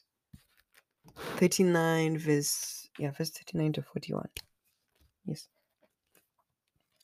39, 1.37 2.19
verse, 2.19 2.89
yeah, 2.99 3.11
verse 3.11 3.31
39 3.31 3.73
to 3.73 3.81
41. 3.81 4.27
Yes. 5.25 5.47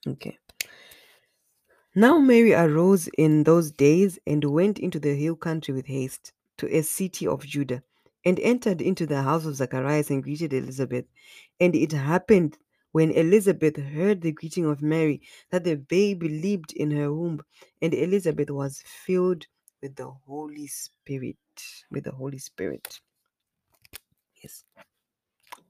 Okay. 0.08 0.38
Now 1.96 2.18
Mary 2.18 2.54
arose 2.54 3.08
in 3.20 3.44
those 3.44 3.72
days 3.72 4.18
and 4.26 4.44
went 4.44 4.80
into 4.80 5.00
the 5.00 5.16
hill 5.16 5.36
country 5.36 5.76
with 5.76 5.86
haste 5.86 6.34
to 6.58 6.68
a 6.76 6.82
city 6.82 7.28
of 7.28 7.46
Judah, 7.46 7.84
and 8.26 8.40
entered 8.40 8.82
into 8.82 9.06
the 9.06 9.22
house 9.22 9.46
of 9.46 9.56
Zacharias 9.56 10.10
and 10.10 10.24
greeted 10.24 10.54
Elizabeth. 10.54 11.06
And 11.60 11.76
it 11.76 11.92
happened 11.92 12.58
when 12.94 13.12
Elizabeth 13.12 13.78
heard 13.78 14.22
the 14.22 14.32
greeting 14.32 14.66
of 14.66 14.82
Mary 14.82 15.22
that 15.52 15.64
the 15.64 15.76
baby 15.76 16.30
leaped 16.30 16.72
in 16.74 16.90
her 16.92 17.14
womb, 17.14 17.42
and 17.82 17.94
Elizabeth 17.94 18.50
was 18.50 18.84
filled 18.86 19.46
with 19.82 19.96
the 19.96 20.10
Holy 20.26 20.68
Spirit. 20.68 21.38
With 21.92 22.06
the 22.06 22.12
Holy 22.12 22.38
Spirit. 22.38 23.02
Yes. 24.42 24.64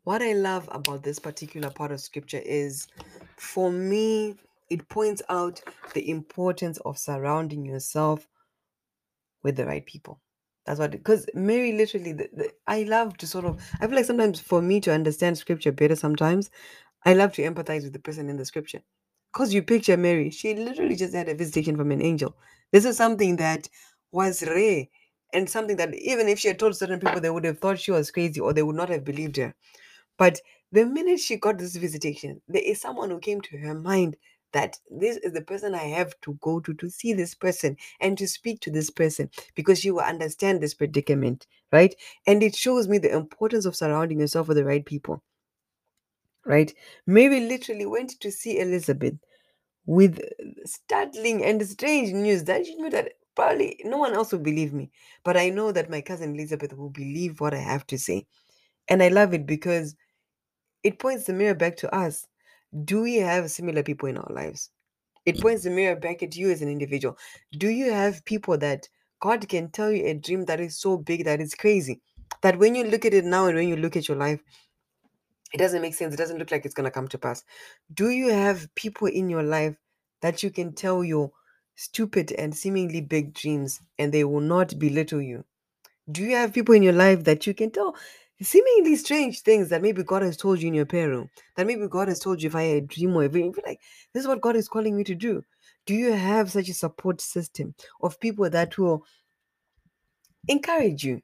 What 0.03 0.21
I 0.21 0.33
love 0.33 0.69
about 0.71 1.03
this 1.03 1.19
particular 1.19 1.69
part 1.69 1.91
of 1.91 2.01
scripture 2.01 2.41
is 2.43 2.87
for 3.37 3.71
me, 3.71 4.35
it 4.73 4.89
points 4.89 5.21
out 5.29 5.61
the 5.93 6.09
importance 6.09 6.79
of 6.79 6.97
surrounding 6.97 7.63
yourself 7.63 8.27
with 9.43 9.55
the 9.55 9.65
right 9.65 9.85
people. 9.85 10.19
That's 10.65 10.79
what, 10.79 10.91
because 10.91 11.27
Mary 11.33 11.73
literally, 11.73 12.13
the, 12.13 12.29
the, 12.33 12.51
I 12.67 12.83
love 12.83 13.17
to 13.17 13.27
sort 13.27 13.45
of, 13.45 13.61
I 13.79 13.87
feel 13.87 13.95
like 13.95 14.05
sometimes 14.05 14.39
for 14.39 14.61
me 14.61 14.79
to 14.81 14.93
understand 14.93 15.37
scripture 15.37 15.71
better, 15.71 15.95
sometimes 15.95 16.49
I 17.05 17.13
love 17.13 17.33
to 17.33 17.43
empathize 17.43 17.83
with 17.83 17.93
the 17.93 17.99
person 17.99 18.29
in 18.29 18.37
the 18.37 18.45
scripture. 18.45 18.81
Because 19.31 19.53
you 19.53 19.61
picture 19.61 19.97
Mary, 19.97 20.29
she 20.29 20.55
literally 20.55 20.95
just 20.95 21.13
had 21.13 21.29
a 21.29 21.35
visitation 21.35 21.75
from 21.75 21.91
an 21.91 22.01
angel. 22.01 22.35
This 22.71 22.85
is 22.85 22.97
something 22.97 23.35
that 23.37 23.67
was 24.11 24.41
rare 24.43 24.85
and 25.33 25.49
something 25.49 25.75
that 25.77 25.93
even 25.95 26.29
if 26.29 26.39
she 26.39 26.47
had 26.47 26.59
told 26.59 26.75
certain 26.75 26.99
people, 26.99 27.19
they 27.19 27.29
would 27.29 27.45
have 27.45 27.59
thought 27.59 27.79
she 27.79 27.91
was 27.91 28.11
crazy 28.11 28.39
or 28.39 28.53
they 28.53 28.63
would 28.63 28.75
not 28.75 28.89
have 28.89 29.03
believed 29.03 29.37
her. 29.37 29.53
But 30.17 30.39
the 30.71 30.85
minute 30.85 31.19
she 31.19 31.37
got 31.37 31.57
this 31.57 31.75
visitation, 31.75 32.41
there 32.47 32.61
is 32.63 32.79
someone 32.79 33.09
who 33.09 33.19
came 33.19 33.41
to 33.41 33.57
her 33.57 33.73
mind 33.73 34.15
that 34.53 34.77
this 34.91 35.17
is 35.17 35.33
the 35.33 35.41
person 35.41 35.75
I 35.75 35.85
have 35.85 36.13
to 36.23 36.35
go 36.41 36.59
to 36.61 36.73
to 36.75 36.89
see 36.89 37.13
this 37.13 37.35
person 37.35 37.77
and 38.01 38.17
to 38.17 38.27
speak 38.27 38.61
to 38.61 38.71
this 38.71 38.89
person 38.89 39.29
because 39.55 39.79
she 39.79 39.91
will 39.91 40.01
understand 40.01 40.61
this 40.61 40.73
predicament, 40.75 41.47
right? 41.71 41.95
And 42.27 42.43
it 42.43 42.55
shows 42.55 42.87
me 42.87 42.99
the 42.99 43.13
importance 43.15 43.65
of 43.65 43.75
surrounding 43.75 44.19
yourself 44.21 44.47
with 44.47 44.57
the 44.57 44.65
right 44.65 44.85
people, 44.85 45.23
right? 46.45 46.73
Mary 47.07 47.41
literally 47.41 47.85
went 47.87 48.19
to 48.21 48.31
see 48.31 48.59
Elizabeth 48.59 49.15
with 49.85 50.19
startling 50.65 51.43
and 51.45 51.65
strange 51.67 52.13
news 52.13 52.45
that 52.45 52.65
she 52.65 52.75
knew 52.75 52.89
that 52.91 53.13
probably 53.35 53.79
no 53.85 53.97
one 53.97 54.13
else 54.13 54.31
will 54.31 54.39
believe 54.39 54.73
me, 54.73 54.91
but 55.25 55.37
I 55.37 55.49
know 55.49 55.71
that 55.73 55.89
my 55.89 56.01
cousin 56.01 56.35
Elizabeth 56.35 56.73
will 56.77 56.91
believe 56.91 57.41
what 57.41 57.53
I 57.53 57.59
have 57.59 57.87
to 57.87 57.99
say. 57.99 58.27
And 58.89 59.03
I 59.03 59.09
love 59.09 59.33
it 59.33 59.45
because 59.47 59.95
it 60.83 60.99
points 60.99 61.25
the 61.25 61.33
mirror 61.33 61.55
back 61.55 61.77
to 61.77 61.95
us. 61.95 62.27
Do 62.85 63.01
we 63.01 63.15
have 63.17 63.51
similar 63.51 63.83
people 63.83 64.09
in 64.09 64.17
our 64.17 64.33
lives? 64.33 64.69
It 65.25 65.39
points 65.39 65.63
the 65.63 65.69
mirror 65.69 65.95
back 65.95 66.23
at 66.23 66.35
you 66.35 66.51
as 66.51 66.61
an 66.61 66.69
individual. 66.69 67.17
Do 67.57 67.69
you 67.69 67.91
have 67.91 68.25
people 68.25 68.57
that 68.57 68.89
God 69.21 69.47
can 69.47 69.69
tell 69.69 69.91
you 69.91 70.05
a 70.05 70.13
dream 70.13 70.45
that 70.45 70.59
is 70.59 70.77
so 70.77 70.97
big 70.97 71.23
that 71.25 71.39
it's 71.39 71.55
crazy? 71.55 72.01
That 72.41 72.59
when 72.59 72.75
you 72.75 72.83
look 72.83 73.05
at 73.05 73.13
it 73.13 73.23
now 73.23 73.45
and 73.45 73.55
when 73.55 73.69
you 73.69 73.77
look 73.77 73.95
at 73.95 74.07
your 74.07 74.17
life, 74.17 74.41
it 75.53 75.57
doesn't 75.57 75.81
make 75.81 75.93
sense. 75.93 76.13
It 76.13 76.17
doesn't 76.17 76.39
look 76.39 76.51
like 76.51 76.65
it's 76.65 76.73
going 76.73 76.85
to 76.85 76.91
come 76.91 77.07
to 77.09 77.17
pass. 77.17 77.43
Do 77.93 78.09
you 78.09 78.29
have 78.29 78.73
people 78.75 79.07
in 79.07 79.29
your 79.29 79.43
life 79.43 79.75
that 80.21 80.41
you 80.41 80.49
can 80.49 80.73
tell 80.73 81.03
your 81.03 81.31
stupid 81.75 82.31
and 82.33 82.55
seemingly 82.55 83.01
big 83.01 83.33
dreams 83.33 83.79
and 83.99 84.11
they 84.11 84.23
will 84.23 84.41
not 84.41 84.77
belittle 84.79 85.21
you? 85.21 85.45
Do 86.11 86.21
you 86.23 86.35
have 86.35 86.53
people 86.53 86.75
in 86.75 86.83
your 86.83 86.93
life 86.93 87.23
that 87.25 87.47
you 87.47 87.53
can 87.53 87.71
tell 87.71 87.95
seemingly 88.41 88.95
strange 88.95 89.41
things 89.41 89.69
that 89.69 89.81
maybe 89.81 90.03
God 90.03 90.21
has 90.21 90.37
told 90.37 90.61
you 90.61 90.67
in 90.67 90.73
your 90.73 90.85
prayer 90.85 91.09
room, 91.09 91.29
that 91.55 91.67
maybe 91.67 91.87
God 91.87 92.07
has 92.07 92.19
told 92.19 92.41
you 92.41 92.49
via 92.49 92.77
a 92.77 92.81
dream 92.81 93.15
or 93.15 93.27
vision? 93.27 93.53
You're 93.55 93.65
like, 93.65 93.79
this 94.13 94.21
is 94.21 94.27
what 94.27 94.41
God 94.41 94.55
is 94.55 94.67
calling 94.67 94.95
me 94.95 95.03
to 95.05 95.15
do. 95.15 95.43
Do 95.85 95.93
you 95.93 96.13
have 96.13 96.51
such 96.51 96.69
a 96.69 96.73
support 96.73 97.21
system 97.21 97.75
of 98.01 98.19
people 98.19 98.49
that 98.49 98.77
will 98.77 99.05
encourage 100.47 101.03
you? 101.03 101.21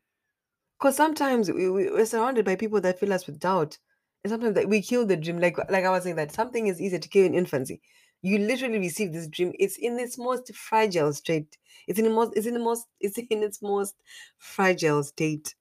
Because 0.77 0.95
sometimes 0.95 1.51
we, 1.51 1.69
we, 1.69 1.89
we're 1.89 2.05
surrounded 2.05 2.45
by 2.45 2.55
people 2.55 2.81
that 2.81 2.99
fill 2.99 3.13
us 3.13 3.25
with 3.25 3.39
doubt. 3.39 3.77
And 4.23 4.31
sometimes 4.31 4.55
that 4.55 4.67
we 4.67 4.81
kill 4.81 5.05
the 5.05 5.15
dream. 5.15 5.39
Like 5.39 5.57
like 5.69 5.85
I 5.85 5.89
was 5.89 6.03
saying, 6.03 6.17
that 6.17 6.33
something 6.33 6.67
is 6.67 6.81
easier 6.81 6.99
to 6.99 7.07
kill 7.09 7.25
in 7.25 7.33
infancy. 7.33 7.81
You 8.21 8.37
literally 8.37 8.79
receive 8.79 9.13
this 9.13 9.27
dream. 9.27 9.53
It's 9.57 9.77
in 9.77 9.97
its 9.97 10.17
most 10.17 10.53
fragile 10.53 11.13
state. 11.13 11.57
It's 11.87 11.99
in 11.99 12.05
the 12.05 12.11
most. 12.11 12.33
It's 12.35 12.47
in 12.47 12.53
the 12.53 12.59
most. 12.59 12.87
It's 12.99 13.17
in 13.17 13.43
its 13.43 13.61
most 13.61 13.95
fragile 14.37 15.03
state 15.03 15.55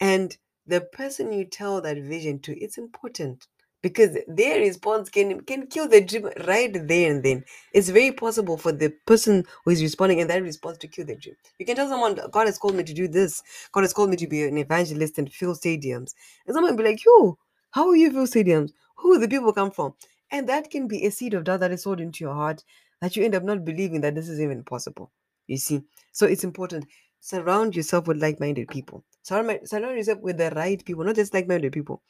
and 0.00 0.36
the 0.68 0.80
person 0.80 1.32
you 1.32 1.44
tell 1.44 1.80
that 1.80 1.96
vision 1.96 2.38
to 2.40 2.56
it's 2.58 2.78
important 2.78 3.46
because 3.82 4.16
their 4.28 4.60
response 4.60 5.08
can 5.08 5.40
can 5.42 5.66
kill 5.66 5.88
the 5.88 6.00
dream 6.00 6.28
right 6.46 6.72
there 6.86 7.10
and 7.10 7.22
then. 7.22 7.44
It's 7.72 7.88
very 7.88 8.12
possible 8.12 8.56
for 8.56 8.72
the 8.72 8.90
person 9.06 9.44
who 9.64 9.70
is 9.70 9.82
responding 9.82 10.18
in 10.18 10.28
that 10.28 10.42
response 10.42 10.78
to 10.78 10.88
kill 10.88 11.06
the 11.06 11.16
dream. 11.16 11.36
You 11.58 11.66
can 11.66 11.76
tell 11.76 11.88
someone 11.88 12.18
god 12.30 12.46
has 12.46 12.58
called 12.58 12.74
me 12.74 12.84
to 12.84 12.94
do 12.94 13.08
this. 13.08 13.42
God 13.72 13.82
has 13.82 13.92
called 13.92 14.10
me 14.10 14.16
to 14.16 14.26
be 14.26 14.44
an 14.44 14.58
evangelist 14.58 15.18
and 15.18 15.32
fill 15.32 15.54
stadiums. 15.54 16.14
And 16.46 16.54
someone 16.54 16.76
be 16.76 16.84
like 16.84 17.04
yo 17.04 17.38
how 17.70 17.86
will 17.86 17.96
you 17.96 18.10
fill 18.10 18.26
stadiums? 18.26 18.72
Who 18.96 19.10
will 19.10 19.20
the 19.20 19.28
people 19.28 19.52
come 19.52 19.70
from? 19.70 19.94
And 20.30 20.48
that 20.48 20.70
can 20.70 20.88
be 20.88 21.04
a 21.06 21.10
seed 21.10 21.34
of 21.34 21.44
doubt 21.44 21.60
that 21.60 21.72
is 21.72 21.82
sown 21.82 22.00
into 22.00 22.24
your 22.24 22.34
heart 22.34 22.64
that 23.00 23.16
you 23.16 23.24
end 23.24 23.34
up 23.34 23.44
not 23.44 23.64
believing 23.64 24.00
that 24.02 24.14
this 24.14 24.28
is 24.28 24.40
even 24.40 24.64
possible 24.64 25.12
you 25.48 25.56
see? 25.56 25.82
So 26.12 26.26
it's 26.26 26.44
important 26.44 26.86
surround 27.20 27.76
yourself 27.76 28.06
with 28.06 28.22
like-minded 28.22 28.68
people. 28.68 29.04
Surround, 29.22 29.68
surround 29.68 29.96
yourself 29.96 30.20
with 30.20 30.38
the 30.38 30.50
right 30.50 30.84
people 30.84 31.04
not 31.04 31.16
just 31.16 31.34
like-minded 31.34 31.72
people 31.72 32.02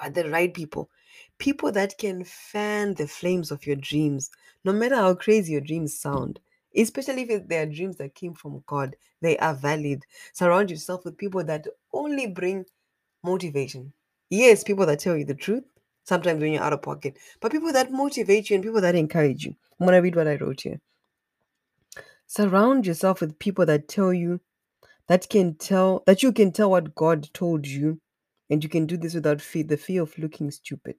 but 0.00 0.14
the 0.14 0.28
right 0.30 0.52
people. 0.54 0.88
People 1.38 1.72
that 1.72 1.98
can 1.98 2.24
fan 2.24 2.94
the 2.94 3.08
flames 3.08 3.50
of 3.50 3.66
your 3.66 3.76
dreams 3.76 4.30
no 4.64 4.72
matter 4.72 4.96
how 4.96 5.14
crazy 5.14 5.52
your 5.52 5.60
dreams 5.60 5.98
sound. 5.98 6.40
Especially 6.76 7.22
if 7.22 7.48
they 7.48 7.58
are 7.58 7.66
dreams 7.66 7.96
that 7.96 8.14
came 8.14 8.34
from 8.34 8.62
god 8.66 8.96
they 9.20 9.36
are 9.38 9.54
valid. 9.54 10.04
Surround 10.32 10.70
yourself 10.70 11.04
with 11.04 11.16
people 11.18 11.42
that 11.44 11.66
only 11.92 12.26
bring 12.26 12.64
motivation. 13.24 13.92
Yes 14.30 14.62
people 14.64 14.86
that 14.86 15.00
tell 15.00 15.16
you 15.16 15.24
the 15.24 15.34
truth 15.34 15.64
sometimes 16.04 16.40
when 16.40 16.52
you're 16.52 16.62
out 16.62 16.72
of 16.72 16.82
pocket 16.82 17.16
but 17.40 17.52
people 17.52 17.72
that 17.72 17.90
motivate 17.92 18.50
you 18.50 18.54
and 18.56 18.64
people 18.64 18.80
that 18.80 18.94
encourage 18.94 19.44
you. 19.44 19.54
I'm 19.80 19.86
going 19.86 19.96
to 19.96 20.02
read 20.02 20.16
what 20.16 20.28
i 20.28 20.36
wrote 20.36 20.60
here 20.62 20.80
surround 22.28 22.86
yourself 22.86 23.22
with 23.22 23.40
people 23.40 23.66
that 23.66 23.88
tell 23.88 24.14
you 24.14 24.40
that 25.08 25.28
can 25.30 25.56
tell 25.56 26.04
that 26.06 26.22
you 26.22 26.32
can 26.32 26.52
tell 26.52 26.70
what 26.70 26.94
God 26.96 27.28
told 27.34 27.66
you 27.66 28.00
and 28.50 28.64
you 28.64 28.70
can 28.70 28.86
do 28.86 28.96
this 28.98 29.14
without 29.14 29.42
fear 29.42 29.64
the 29.64 29.78
fear 29.78 30.02
of 30.02 30.18
looking 30.18 30.50
stupid 30.52 30.96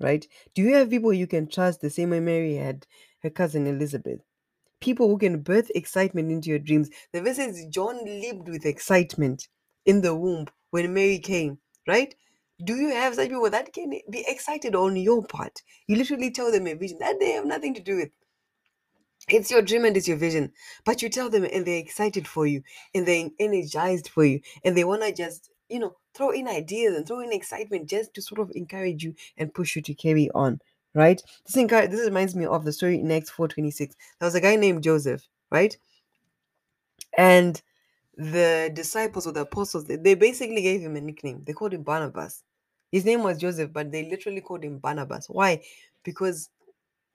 right? 0.00 0.26
Do 0.54 0.62
you 0.62 0.74
have 0.74 0.90
people 0.90 1.12
you 1.12 1.28
can 1.28 1.48
trust 1.48 1.80
the 1.80 1.90
same 1.90 2.10
way 2.10 2.20
Mary 2.20 2.56
had 2.56 2.86
her 3.22 3.30
cousin 3.30 3.66
Elizabeth? 3.66 4.20
People 4.80 5.08
who 5.08 5.18
can 5.18 5.40
birth 5.40 5.70
excitement 5.74 6.32
into 6.32 6.50
your 6.50 6.60
dreams. 6.60 6.90
The 7.12 7.22
verse 7.22 7.36
says 7.36 7.66
John 7.70 8.04
lived 8.04 8.48
with 8.48 8.66
excitement 8.66 9.48
in 9.86 10.02
the 10.02 10.14
womb 10.14 10.46
when 10.70 10.94
Mary 10.94 11.18
came 11.20 11.58
right? 11.88 12.14
Do 12.64 12.76
you 12.76 12.90
have 12.90 13.16
such 13.16 13.28
people 13.30 13.50
that 13.50 13.72
can 13.72 13.90
be 14.10 14.24
excited 14.28 14.76
on 14.76 14.96
your 14.96 15.24
part? 15.26 15.62
You 15.88 15.96
literally 15.96 16.30
tell 16.32 16.52
them 16.52 16.66
a 16.68 16.74
vision 16.74 16.98
that 17.00 17.20
they 17.20 17.32
have 17.32 17.46
nothing 17.46 17.74
to 17.74 17.82
do 17.82 17.96
with 17.96 18.10
it's 19.28 19.50
your 19.50 19.62
dream 19.62 19.84
and 19.84 19.96
it's 19.96 20.08
your 20.08 20.16
vision 20.16 20.52
but 20.84 21.02
you 21.02 21.08
tell 21.08 21.28
them 21.30 21.44
and 21.44 21.66
they're 21.66 21.78
excited 21.78 22.26
for 22.26 22.46
you 22.46 22.62
and 22.94 23.06
they're 23.06 23.28
energized 23.38 24.08
for 24.08 24.24
you 24.24 24.40
and 24.64 24.76
they 24.76 24.84
want 24.84 25.02
to 25.02 25.12
just 25.12 25.50
you 25.68 25.78
know 25.78 25.96
throw 26.14 26.30
in 26.30 26.48
ideas 26.48 26.96
and 26.96 27.06
throw 27.06 27.20
in 27.20 27.32
excitement 27.32 27.88
just 27.88 28.14
to 28.14 28.22
sort 28.22 28.40
of 28.40 28.50
encourage 28.54 29.04
you 29.04 29.14
and 29.36 29.54
push 29.54 29.76
you 29.76 29.82
to 29.82 29.94
carry 29.94 30.30
on 30.34 30.60
right? 30.94 31.22
This 31.46 31.54
this 31.54 32.06
reminds 32.06 32.34
me 32.34 32.46
of 32.46 32.64
the 32.64 32.72
story 32.72 32.98
in 33.00 33.10
acts 33.12 33.30
426 33.30 33.94
there 34.18 34.26
was 34.26 34.34
a 34.34 34.40
guy 34.40 34.56
named 34.56 34.82
joseph 34.82 35.26
right? 35.50 35.76
And 37.16 37.60
the 38.16 38.70
disciples 38.74 39.26
or 39.26 39.32
the 39.32 39.42
apostles 39.42 39.84
they, 39.86 39.96
they 39.96 40.14
basically 40.14 40.62
gave 40.62 40.80
him 40.80 40.96
a 40.96 41.00
nickname. 41.00 41.42
They 41.46 41.52
called 41.52 41.74
him 41.74 41.82
barnabas. 41.82 42.42
His 42.90 43.04
name 43.04 43.22
was 43.22 43.38
joseph 43.38 43.72
but 43.72 43.92
they 43.92 44.08
literally 44.08 44.40
called 44.40 44.64
him 44.64 44.78
barnabas. 44.78 45.26
Why? 45.28 45.62
Because 46.04 46.50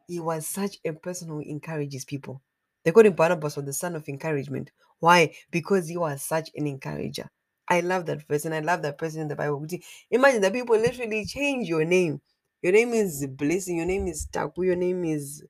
he 0.08 0.20
was 0.20 0.48
such 0.48 0.78
a 0.86 0.94
person 0.94 1.28
who 1.30 1.40
encourages 1.42 2.06
people. 2.06 2.42
They 2.84 2.92
called 2.92 3.06
him 3.06 3.14
Barnabas 3.14 3.58
or 3.58 3.62
the 3.62 3.74
son 3.74 3.96
of 3.96 4.08
encouragement. 4.08 4.72
Why? 5.00 5.34
Because 5.52 5.88
he 5.88 5.98
was 5.98 6.24
such 6.24 6.50
an 6.56 6.68
encourager. 6.68 7.30
I 7.70 7.80
love 7.82 8.06
that 8.08 8.28
person. 8.28 8.54
I 8.54 8.60
love 8.60 8.82
that 8.82 8.98
person 8.98 9.22
in 9.22 9.28
the 9.30 9.36
Bible. 9.36 9.66
Imagine 10.12 10.42
that 10.42 10.54
people 10.54 10.78
literally 10.78 11.26
change 11.26 11.68
your 11.68 11.86
name. 11.86 12.22
Your 12.62 12.74
name 12.74 12.94
is 12.94 13.26
Blessing. 13.28 13.78
Your 13.78 13.86
name 13.86 14.08
is 14.08 14.26
Taku. 14.26 14.64
Your 14.64 14.76
name 14.76 15.04
is 15.06 15.44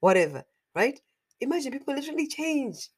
whatever, 0.00 0.44
right? 0.74 0.98
Imagine 1.40 1.72
people 1.72 1.94
literally 1.94 2.28
change 2.28 2.88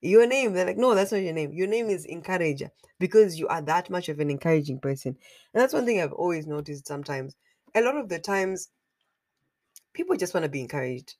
your 0.00 0.26
name. 0.26 0.52
They're 0.52 0.66
like, 0.66 0.76
no, 0.76 0.94
that's 0.94 1.12
not 1.12 1.22
your 1.22 1.32
name. 1.32 1.52
Your 1.52 1.68
name 1.68 1.88
is 1.88 2.04
encourager 2.04 2.70
because 2.98 3.38
you 3.38 3.48
are 3.48 3.62
that 3.62 3.90
much 3.90 4.08
of 4.08 4.20
an 4.20 4.30
encouraging 4.30 4.80
person. 4.80 5.16
And 5.54 5.62
that's 5.62 5.72
one 5.74 5.86
thing 5.86 6.00
I've 6.00 6.12
always 6.12 6.46
noticed 6.46 6.86
sometimes. 6.86 7.34
A 7.74 7.80
lot 7.80 7.96
of 7.96 8.08
the 8.08 8.18
times, 8.18 8.68
people 9.96 10.16
just 10.16 10.34
want 10.34 10.44
to 10.44 10.50
be 10.50 10.60
encouraged, 10.60 11.16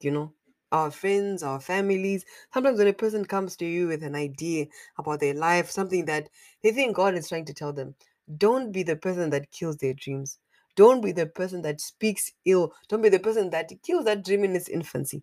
you 0.00 0.10
know. 0.10 0.34
Our 0.72 0.90
friends, 0.90 1.42
our 1.44 1.60
families. 1.60 2.24
Sometimes 2.52 2.78
when 2.78 2.88
a 2.88 2.92
person 2.92 3.24
comes 3.24 3.56
to 3.58 3.66
you 3.66 3.88
with 3.88 4.02
an 4.02 4.16
idea 4.16 4.66
about 4.98 5.20
their 5.20 5.34
life, 5.34 5.70
something 5.70 6.06
that 6.06 6.28
they 6.62 6.72
think 6.72 6.96
God 6.96 7.14
is 7.14 7.28
trying 7.28 7.44
to 7.46 7.54
tell 7.54 7.72
them, 7.72 7.94
don't 8.36 8.72
be 8.72 8.82
the 8.82 8.96
person 8.96 9.30
that 9.30 9.52
kills 9.52 9.76
their 9.78 9.94
dreams. 9.94 10.40
Don't 10.74 11.00
be 11.02 11.12
the 11.12 11.26
person 11.26 11.62
that 11.62 11.80
speaks 11.80 12.32
ill. 12.44 12.74
Don't 12.88 13.02
be 13.02 13.08
the 13.08 13.20
person 13.20 13.50
that 13.50 13.70
kills 13.82 14.04
that 14.06 14.24
dream 14.24 14.44
in 14.44 14.56
its 14.56 14.68
infancy. 14.68 15.22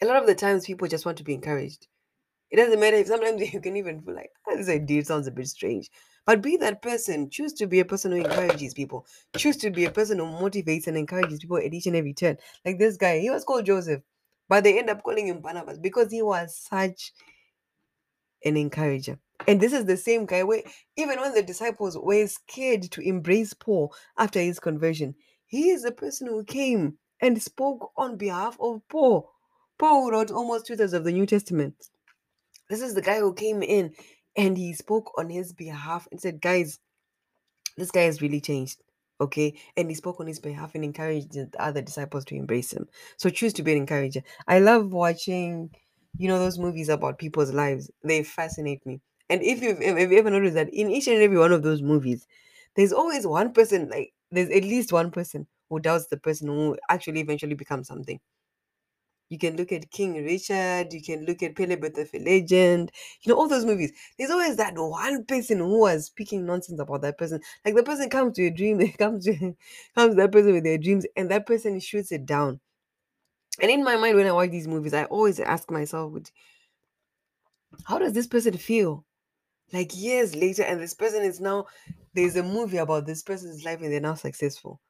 A 0.00 0.06
lot 0.06 0.16
of 0.18 0.26
the 0.26 0.36
times, 0.36 0.66
people 0.66 0.86
just 0.86 1.04
want 1.04 1.18
to 1.18 1.24
be 1.24 1.34
encouraged. 1.34 1.88
It 2.50 2.56
doesn't 2.56 2.80
matter 2.80 2.96
if 2.96 3.08
sometimes 3.08 3.40
you 3.54 3.60
can 3.60 3.76
even 3.76 4.02
feel 4.02 4.14
like, 4.14 4.30
oh, 4.48 4.56
this 4.56 4.68
idea 4.70 5.04
sounds 5.04 5.26
a 5.28 5.32
bit 5.32 5.48
strange. 5.48 5.90
But 6.26 6.42
be 6.42 6.56
that 6.58 6.80
person. 6.80 7.28
Choose 7.28 7.52
to 7.54 7.66
be 7.66 7.80
a 7.80 7.84
person 7.84 8.12
who 8.12 8.18
encourages 8.18 8.74
people. 8.74 9.06
Choose 9.36 9.56
to 9.58 9.70
be 9.70 9.84
a 9.84 9.90
person 9.90 10.18
who 10.18 10.24
motivates 10.24 10.86
and 10.86 10.96
encourages 10.96 11.40
people 11.40 11.58
at 11.58 11.74
each 11.74 11.86
and 11.86 11.96
every 11.96 12.14
turn. 12.14 12.38
Like 12.64 12.78
this 12.78 12.96
guy, 12.96 13.18
he 13.18 13.30
was 13.30 13.44
called 13.44 13.66
Joseph, 13.66 14.02
but 14.48 14.64
they 14.64 14.78
end 14.78 14.90
up 14.90 15.02
calling 15.02 15.26
him 15.28 15.40
Barnabas 15.40 15.78
because 15.78 16.10
he 16.10 16.22
was 16.22 16.56
such 16.56 17.12
an 18.44 18.56
encourager. 18.56 19.18
And 19.46 19.60
this 19.60 19.72
is 19.72 19.84
the 19.84 19.96
same 19.96 20.24
guy 20.24 20.42
where 20.42 20.62
even 20.96 21.20
when 21.20 21.34
the 21.34 21.42
disciples 21.42 21.98
were 21.98 22.26
scared 22.26 22.82
to 22.92 23.00
embrace 23.02 23.52
Paul 23.52 23.94
after 24.16 24.40
his 24.40 24.58
conversion, 24.58 25.14
he 25.46 25.70
is 25.70 25.82
the 25.82 25.92
person 25.92 26.28
who 26.28 26.44
came 26.44 26.96
and 27.20 27.40
spoke 27.42 27.92
on 27.96 28.16
behalf 28.16 28.56
of 28.60 28.80
Paul. 28.88 29.30
Paul 29.78 30.10
wrote 30.10 30.30
almost 30.30 30.66
two 30.66 30.76
thirds 30.76 30.92
of 30.92 31.04
the 31.04 31.12
New 31.12 31.26
Testament. 31.26 31.74
This 32.70 32.80
is 32.80 32.94
the 32.94 33.02
guy 33.02 33.18
who 33.18 33.34
came 33.34 33.62
in 33.62 33.92
and 34.36 34.56
he 34.56 34.72
spoke 34.72 35.12
on 35.18 35.30
his 35.30 35.52
behalf 35.52 36.08
and 36.10 36.20
said, 36.20 36.40
Guys, 36.40 36.78
this 37.76 37.90
guy 37.90 38.02
has 38.02 38.22
really 38.22 38.40
changed. 38.40 38.82
Okay. 39.20 39.54
And 39.76 39.88
he 39.88 39.94
spoke 39.94 40.20
on 40.20 40.26
his 40.26 40.40
behalf 40.40 40.74
and 40.74 40.84
encouraged 40.84 41.32
the 41.32 41.50
other 41.58 41.80
disciples 41.82 42.24
to 42.26 42.34
embrace 42.34 42.72
him. 42.72 42.88
So 43.16 43.30
choose 43.30 43.52
to 43.54 43.62
be 43.62 43.72
an 43.72 43.78
encourager. 43.78 44.22
I 44.48 44.58
love 44.58 44.92
watching, 44.92 45.70
you 46.18 46.28
know, 46.28 46.38
those 46.38 46.58
movies 46.58 46.88
about 46.88 47.18
people's 47.18 47.52
lives. 47.52 47.90
They 48.02 48.22
fascinate 48.24 48.84
me. 48.86 49.00
And 49.30 49.42
if 49.42 49.62
you've, 49.62 49.80
if 49.80 50.10
you 50.10 50.18
ever 50.18 50.30
noticed 50.30 50.54
that 50.54 50.68
in 50.74 50.90
each 50.90 51.06
and 51.08 51.22
every 51.22 51.38
one 51.38 51.52
of 51.52 51.62
those 51.62 51.80
movies, 51.80 52.26
there's 52.76 52.92
always 52.92 53.26
one 53.26 53.52
person, 53.52 53.88
like, 53.88 54.12
there's 54.30 54.50
at 54.50 54.64
least 54.64 54.92
one 54.92 55.10
person 55.10 55.46
who 55.70 55.78
doubts 55.80 56.06
the 56.08 56.16
person 56.16 56.48
who 56.48 56.76
actually 56.90 57.20
eventually 57.20 57.54
becomes 57.54 57.86
something. 57.88 58.20
You 59.28 59.38
can 59.38 59.56
look 59.56 59.72
at 59.72 59.90
King 59.90 60.14
Richard, 60.24 60.92
you 60.92 61.02
can 61.02 61.24
look 61.24 61.42
at 61.42 61.56
Pele 61.56 61.76
Birth 61.76 61.98
of 61.98 62.10
a 62.14 62.18
Legend, 62.18 62.92
you 63.22 63.32
know, 63.32 63.38
all 63.38 63.48
those 63.48 63.64
movies. 63.64 63.92
There's 64.18 64.30
always 64.30 64.56
that 64.56 64.74
one 64.76 65.24
person 65.24 65.58
who 65.58 65.80
was 65.80 66.06
speaking 66.06 66.46
nonsense 66.46 66.80
about 66.80 67.02
that 67.02 67.18
person. 67.18 67.40
Like 67.64 67.74
the 67.74 67.82
person 67.82 68.10
comes 68.10 68.36
to 68.36 68.46
a 68.46 68.50
dream, 68.50 68.78
they 68.78 68.88
comes 68.98 69.24
to 69.24 69.32
comes 69.94 70.12
to 70.12 70.16
that 70.16 70.32
person 70.32 70.52
with 70.52 70.64
their 70.64 70.78
dreams, 70.78 71.06
and 71.16 71.30
that 71.30 71.46
person 71.46 71.80
shoots 71.80 72.12
it 72.12 72.26
down. 72.26 72.60
And 73.60 73.70
in 73.70 73.82
my 73.84 73.96
mind, 73.96 74.16
when 74.16 74.26
I 74.28 74.32
watch 74.32 74.50
these 74.50 74.68
movies, 74.68 74.94
I 74.94 75.04
always 75.06 75.40
ask 75.40 75.68
myself, 75.70 76.12
how 77.84 77.98
does 77.98 78.12
this 78.12 78.26
person 78.26 78.56
feel? 78.56 79.04
Like 79.72 79.96
years 79.96 80.34
later, 80.36 80.62
and 80.64 80.80
this 80.80 80.94
person 80.94 81.22
is 81.22 81.40
now 81.40 81.66
there's 82.14 82.36
a 82.36 82.42
movie 82.42 82.78
about 82.78 83.06
this 83.06 83.22
person's 83.22 83.64
life 83.64 83.80
and 83.82 83.92
they're 83.92 84.00
now 84.00 84.14
successful. 84.14 84.80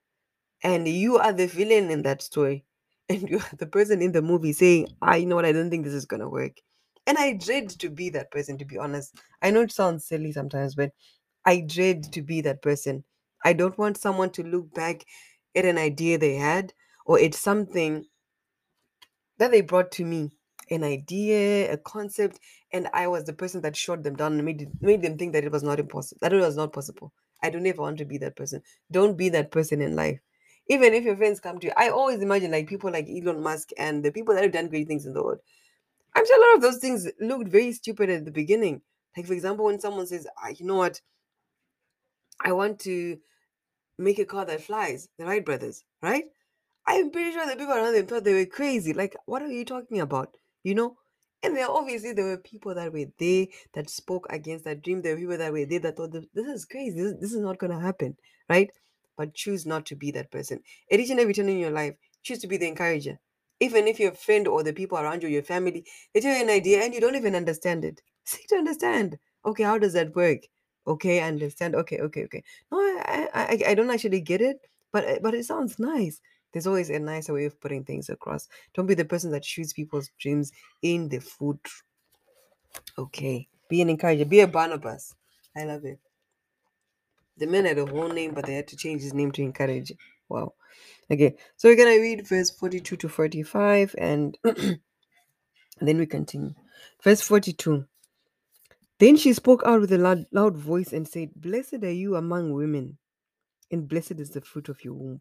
And 0.63 0.89
you 0.89 1.19
are 1.19 1.33
the 1.33 1.47
villain 1.47 1.91
in 1.91 2.03
that 2.03 2.23
story 2.23 2.65
and 3.09 3.29
you're 3.29 3.41
the 3.59 3.67
person 3.67 4.03
in 4.03 4.13
the 4.13 4.23
movie 4.23 4.53
saying, 4.53 4.89
"I 5.03 5.17
you 5.17 5.27
know 5.27 5.37
what, 5.37 5.45
I 5.47 5.53
don't 5.53 5.71
think 5.71 5.85
this 5.85 5.95
is 5.95 6.07
gonna 6.07 6.29
work." 6.29 6.53
And 7.07 7.19
I 7.19 7.35
dread 7.35 7.69
to 7.71 7.91
be 7.91 8.11
that 8.11 8.31
person, 8.31 8.59
to 8.59 8.65
be 8.65 8.79
honest. 8.79 9.17
I 9.43 9.51
know 9.51 9.63
it 9.63 9.73
sounds 9.73 10.07
silly 10.07 10.33
sometimes, 10.33 10.75
but 10.75 10.93
I 11.45 11.61
dread 11.61 12.13
to 12.15 12.23
be 12.23 12.41
that 12.43 12.63
person. 12.63 13.05
I 13.45 13.53
don't 13.53 13.77
want 13.79 13.99
someone 13.99 14.31
to 14.33 14.43
look 14.43 14.73
back 14.75 15.05
at 15.55 15.67
an 15.67 15.79
idea 15.79 16.19
they 16.19 16.35
had 16.35 16.73
or 17.07 17.19
it's 17.19 17.39
something 17.39 18.07
that 19.39 19.51
they 19.51 19.61
brought 19.61 19.91
to 19.93 20.05
me 20.05 20.31
an 20.71 20.83
idea, 20.85 21.73
a 21.73 21.77
concept, 21.77 22.41
and 22.73 22.89
I 22.95 23.07
was 23.07 23.25
the 23.25 23.33
person 23.35 23.61
that 23.63 23.77
shot 23.77 24.03
them 24.03 24.17
down 24.17 24.35
and 24.35 24.45
made 24.45 24.63
it, 24.63 24.69
made 24.81 25.03
them 25.03 25.19
think 25.19 25.33
that 25.35 25.45
it 25.45 25.53
was 25.53 25.63
not 25.63 25.79
impossible, 25.79 26.19
that 26.23 26.33
it 26.33 26.41
was 26.41 26.57
not 26.57 26.73
possible. 26.73 27.13
I 27.43 27.51
don't 27.51 27.67
ever 27.67 27.83
want 27.83 27.99
to 27.99 28.07
be 28.07 28.19
that 28.19 28.37
person. 28.37 28.63
Don't 28.91 29.17
be 29.17 29.29
that 29.31 29.51
person 29.51 29.83
in 29.83 29.95
life 29.95 30.21
even 30.69 30.95
if 30.95 31.05
your 31.05 31.17
friends 31.17 31.41
come 31.41 31.59
to 31.59 31.67
you, 31.67 31.73
I 31.77 31.91
always 31.91 32.21
imagine 32.21 32.51
like 32.51 32.69
people 32.69 32.91
like 32.91 33.09
Elon 33.09 33.43
Musk 33.43 33.71
and 33.79 34.05
the 34.05 34.13
people 34.13 34.35
that 34.35 34.43
have 34.43 34.53
done 34.53 34.69
great 34.69 34.89
things 34.89 35.07
in 35.07 35.13
the 35.13 35.23
world. 35.23 35.39
I'm 36.15 36.27
sure 36.27 36.39
a 36.39 36.49
lot 36.49 36.57
of 36.57 36.63
those 36.63 36.79
things 36.79 37.09
looked 37.21 37.49
very 37.49 37.73
stupid 37.73 38.09
at 38.09 38.25
the 38.25 38.31
beginning. 38.31 38.83
Like, 39.17 39.27
for 39.27 39.35
example, 39.35 39.67
when 39.67 39.81
someone 39.81 40.07
says, 40.07 40.27
ah, 40.43 40.49
you 40.57 40.67
know 40.67 40.77
what, 40.77 41.01
I 42.41 42.53
want 42.53 42.79
to 42.81 43.19
make 43.99 44.19
a 44.19 44.25
car 44.25 44.45
that 44.45 44.63
flies, 44.63 45.09
the 45.19 45.25
Wright 45.25 45.45
brothers, 45.45 45.85
right? 46.03 46.25
I'm 46.87 47.11
pretty 47.11 47.33
sure 47.33 47.47
the 47.47 47.57
people 47.57 47.75
around 47.75 47.95
them 47.95 48.07
thought 48.07 48.25
they 48.25 48.35
were 48.35 48.47
crazy. 48.47 48.93
Like, 48.93 49.17
what 49.27 49.43
are 49.43 49.51
you 49.51 49.65
talking 49.65 50.01
about? 50.01 50.37
You 50.63 50.75
know? 50.75 50.97
And 51.43 51.55
there 51.55 51.71
obviously 51.71 52.13
there 52.13 52.25
were 52.25 52.39
people 52.39 52.75
that 52.75 52.93
were 52.93 53.05
there 53.19 53.47
that 53.75 53.91
spoke 53.91 54.27
against 54.31 54.65
that 54.65 54.83
dream. 54.83 55.03
There 55.03 55.15
were 55.15 55.21
people 55.21 55.39
that 55.39 55.53
were 55.53 55.67
there 55.67 55.81
that 55.81 55.97
thought 55.97 56.13
this 56.13 56.27
is 56.35 56.65
crazy. 56.65 56.99
This, 56.99 57.15
this 57.21 57.33
is 57.35 57.41
not 57.41 57.59
gonna 57.59 57.79
happen, 57.79 58.17
right? 58.49 58.71
But 59.17 59.35
choose 59.35 59.67
not 59.67 59.87
to 59.87 59.97
be 59.97 60.11
that 60.13 60.31
person. 60.31 60.61
At 60.91 61.01
each 61.01 61.11
and 61.11 61.21
every 61.21 61.35
turn 61.35 61.49
in 61.49 61.59
your 61.59 61.71
life, 61.71 61.95
choose 62.23 62.39
to 62.41 62.47
be 62.49 62.57
the 62.57 62.69
encourager. 62.69 63.19
Even 63.61 63.87
if 63.87 64.01
your 64.01 64.13
friend 64.13 64.49
or 64.49 64.63
the 64.63 64.73
people 64.73 64.99
around 64.99 65.23
you, 65.23 65.29
your 65.29 65.43
family, 65.43 65.87
they 66.13 66.21
tell 66.21 66.37
you 66.37 66.43
an 66.43 66.51
idea 66.51 66.83
and 66.83 66.93
you 66.93 67.01
don't 67.01 67.15
even 67.15 67.35
understand 67.35 67.85
it. 67.85 68.03
Seek 68.25 68.49
to 68.49 68.57
understand. 68.57 69.19
Okay, 69.45 69.63
how 69.63 69.79
does 69.79 69.93
that 69.93 70.15
work? 70.17 70.41
Okay, 70.87 71.23
I 71.23 71.29
understand. 71.29 71.75
Okay, 71.75 71.99
okay, 72.01 72.25
okay. 72.25 72.43
No, 72.71 72.79
I, 72.79 73.29
I, 73.35 73.71
I 73.71 73.75
don't 73.75 73.91
actually 73.91 74.21
get 74.21 74.41
it, 74.41 74.61
but 74.93 75.05
uh, 75.05 75.19
but 75.23 75.35
it 75.35 75.45
sounds 75.45 75.79
nice. 75.79 76.21
There's 76.53 76.67
always 76.67 76.91
a 76.91 76.99
nicer 76.99 77.33
way 77.33 77.47
of 77.47 77.61
putting 77.61 77.85
things 77.85 78.09
across. 78.09 78.49
Don't 78.75 78.87
be 78.87 78.95
the 78.95 79.05
person 79.05 79.31
that 79.33 79.45
shoots 79.45 79.73
people's 79.73 80.11
dreams 80.19 80.53
in 80.83 81.09
the 81.09 81.21
foot. 81.21 81.67
Okay, 82.99 83.49
be 83.69 83.81
an 83.81 83.91
encourager. 83.91 84.25
Be 84.25 84.41
a 84.41 84.47
Barnabas. 84.47 85.15
I 85.57 85.65
love 85.65 85.85
it. 85.85 85.99
The 87.39 87.47
man 87.47 87.65
had 87.67 87.79
a 87.79 87.87
whole 87.87 88.09
name, 88.09 88.33
but 88.35 88.47
they 88.47 88.55
had 88.55 88.69
to 88.69 88.77
change 88.77 89.03
his 89.03 89.15
name 89.15 89.33
to 89.33 89.43
encourage. 89.43 89.93
Wow. 90.29 90.55
Okay, 91.11 91.37
so 91.57 91.69
we're 91.69 91.77
gonna 91.77 92.01
read 92.01 92.27
verse 92.27 92.51
42 92.51 92.97
to 92.97 93.09
45 93.09 93.95
and 93.99 94.39
then 95.81 95.99
we 95.99 96.07
continue. 96.07 96.55
Verse 97.03 97.21
42. 97.23 97.87
Then 98.99 99.17
she 99.17 99.33
spoke 99.35 99.63
out 99.67 99.81
with 99.81 99.93
a 99.93 99.99
loud, 99.99 100.27
loud 100.33 100.57
voice 100.57 100.93
and 100.93 101.07
said, 101.09 101.31
Blessed 101.37 101.83
are 101.85 101.93
you 101.93 102.17
among 102.17 102.53
women, 102.55 102.99
and 103.71 103.89
blessed 103.89 104.21
is 104.21 104.31
the 104.31 104.41
fruit 104.41 104.69
of 104.69 104.85
your 104.85 104.95
womb. 104.95 105.21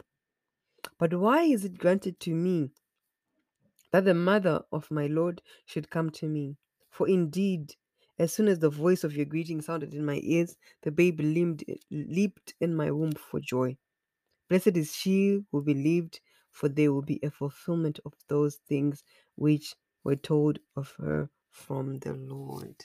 But 0.99 1.13
why 1.15 1.43
is 1.43 1.65
it 1.65 1.77
granted 1.79 2.19
to 2.21 2.31
me 2.35 2.71
that 3.91 4.05
the 4.05 4.13
mother 4.13 4.61
of 4.71 4.91
my 4.91 5.07
Lord 5.07 5.41
should 5.65 5.89
come 5.89 6.09
to 6.11 6.27
me? 6.27 6.57
For 6.91 7.07
indeed, 7.09 7.75
as 8.23 8.33
soon 8.33 8.47
as 8.47 8.59
the 8.59 8.69
voice 8.69 9.03
of 9.03 9.15
your 9.15 9.25
greeting 9.25 9.61
sounded 9.61 9.93
in 9.93 10.05
my 10.05 10.21
ears, 10.23 10.55
the 10.83 10.91
babe 10.91 11.19
leaped, 11.19 11.65
eh, 11.67 11.75
leaped 11.91 12.53
in 12.61 12.73
my 12.73 12.89
womb 12.89 13.11
for 13.11 13.41
joy. 13.41 13.75
Blessed 14.49 14.77
is 14.77 14.95
she 14.95 15.41
who 15.51 15.61
believed, 15.61 16.21
for 16.49 16.69
there 16.69 16.93
will 16.93 17.01
be 17.01 17.19
a 17.21 17.29
fulfillment 17.29 17.99
of 18.05 18.13
those 18.29 18.55
things 18.69 19.03
which 19.35 19.75
were 20.05 20.15
told 20.15 20.59
of 20.77 20.93
her 20.99 21.29
from 21.49 21.99
the 21.99 22.13
Lord. 22.13 22.75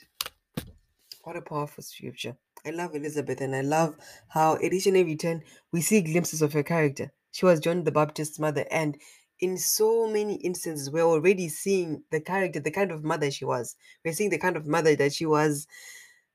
What 1.23 1.37
a 1.37 1.41
powerful 1.41 1.83
scripture. 1.83 2.35
I 2.65 2.71
love 2.71 2.93
Elizabeth 2.93 3.39
and 3.39 3.55
I 3.55 3.61
love 3.61 3.95
how 4.27 4.55
at 4.55 4.73
each 4.73 4.87
and 4.87 4.97
every 4.97 5.15
turn 5.15 5.43
we 5.71 5.79
see 5.79 6.01
glimpses 6.01 6.41
of 6.41 6.51
her 6.51 6.63
character. 6.63 7.13
She 7.31 7.45
was 7.45 7.61
John 7.61 7.85
the 7.85 7.91
Baptist's 7.91 8.39
mother, 8.39 8.65
and 8.69 8.97
in 9.39 9.57
so 9.57 10.07
many 10.07 10.35
instances, 10.35 10.91
we're 10.91 11.01
already 11.03 11.49
seeing 11.49 12.03
the 12.11 12.21
character, 12.21 12.59
the 12.59 12.71
kind 12.71 12.91
of 12.91 13.03
mother 13.03 13.31
she 13.31 13.45
was. 13.45 13.75
We're 14.03 14.13
seeing 14.13 14.29
the 14.29 14.37
kind 14.37 14.57
of 14.57 14.65
mother 14.65 14.95
that 14.95 15.13
she 15.13 15.25
was, 15.25 15.67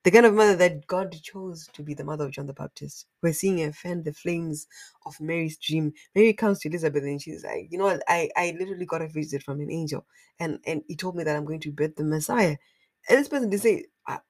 the 0.04 0.10
kind 0.10 0.26
of 0.26 0.34
mother 0.34 0.56
that 0.56 0.86
God 0.86 1.16
chose 1.22 1.68
to 1.72 1.82
be 1.82 1.94
the 1.94 2.04
mother 2.04 2.26
of 2.26 2.32
John 2.32 2.46
the 2.46 2.52
Baptist. 2.52 3.06
We're 3.22 3.32
seeing 3.32 3.58
her 3.58 3.72
fan 3.72 4.02
the 4.02 4.12
flames 4.12 4.66
of 5.06 5.20
Mary's 5.20 5.56
dream. 5.56 5.92
Mary 6.14 6.32
comes 6.34 6.60
to 6.60 6.68
Elizabeth 6.68 7.04
and 7.04 7.20
she's 7.20 7.44
like, 7.44 7.68
you 7.70 7.78
know 7.78 7.84
what? 7.84 8.02
I, 8.08 8.30
I 8.36 8.54
literally 8.58 8.86
got 8.86 9.02
a 9.02 9.08
visit 9.08 9.42
from 9.42 9.60
an 9.60 9.70
angel, 9.70 10.06
and 10.38 10.60
and 10.66 10.82
he 10.88 10.96
told 10.96 11.16
me 11.16 11.24
that 11.24 11.36
I'm 11.36 11.44
going 11.46 11.60
to 11.60 11.72
birth 11.72 11.96
the 11.96 12.04
Messiah. 12.04 12.56
And 13.08 13.18
this 13.18 13.28
person 13.28 13.50
they 13.50 13.56
say, 13.58 13.84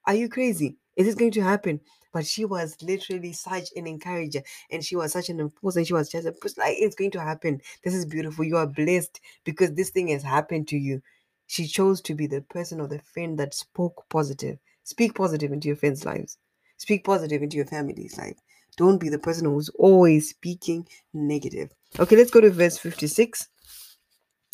Are 0.06 0.14
you 0.14 0.28
crazy? 0.28 0.76
Is 0.96 1.07
this 1.07 1.14
going 1.14 1.33
to 1.33 1.42
happen? 1.42 1.80
But 2.12 2.26
she 2.26 2.44
was 2.44 2.76
literally 2.80 3.33
such 3.33 3.70
an 3.74 3.88
encourager 3.88 4.42
and 4.70 4.85
she 4.85 4.94
was 4.94 5.12
such 5.12 5.28
an 5.28 5.40
and 5.40 5.87
she 5.87 5.92
was 5.92 6.09
just 6.09 6.26
like, 6.57 6.76
It's 6.78 6.94
going 6.94 7.11
to 7.12 7.20
happen. 7.20 7.61
This 7.83 7.94
is 7.94 8.07
beautiful. 8.07 8.44
You 8.44 8.57
are 8.57 8.66
blessed 8.66 9.20
because 9.44 9.72
this 9.72 9.90
thing 9.90 10.09
has 10.09 10.22
happened 10.22 10.68
to 10.68 10.76
you. 10.76 11.02
She 11.46 11.66
chose 11.66 12.00
to 12.02 12.14
be 12.14 12.26
the 12.26 12.40
person 12.42 12.80
or 12.80 12.87
the 12.87 13.00
friend 13.00 13.38
that 13.38 13.54
spoke 13.54 14.04
positive. 14.09 14.59
Speak 14.85 15.14
positive 15.14 15.52
into 15.52 15.68
your 15.68 15.76
friends' 15.76 16.04
lives. 16.04 16.38
Speak 16.76 17.04
positive 17.04 17.42
into 17.42 17.57
your 17.57 17.66
family's 17.66 18.16
life. 18.16 18.37
Don't 18.76 18.98
be 18.98 19.09
the 19.09 19.18
person 19.18 19.46
who's 19.46 19.68
always 19.70 20.30
speaking 20.30 20.87
negative. 21.12 21.72
Okay, 21.98 22.16
let's 22.16 22.30
go 22.30 22.40
to 22.40 22.50
verse 22.50 22.78
56. 22.78 23.48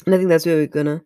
And 0.07 0.15
I 0.15 0.19
think 0.19 0.29
that's 0.29 0.47
where 0.47 0.57
we're 0.57 0.67
gonna 0.67 1.03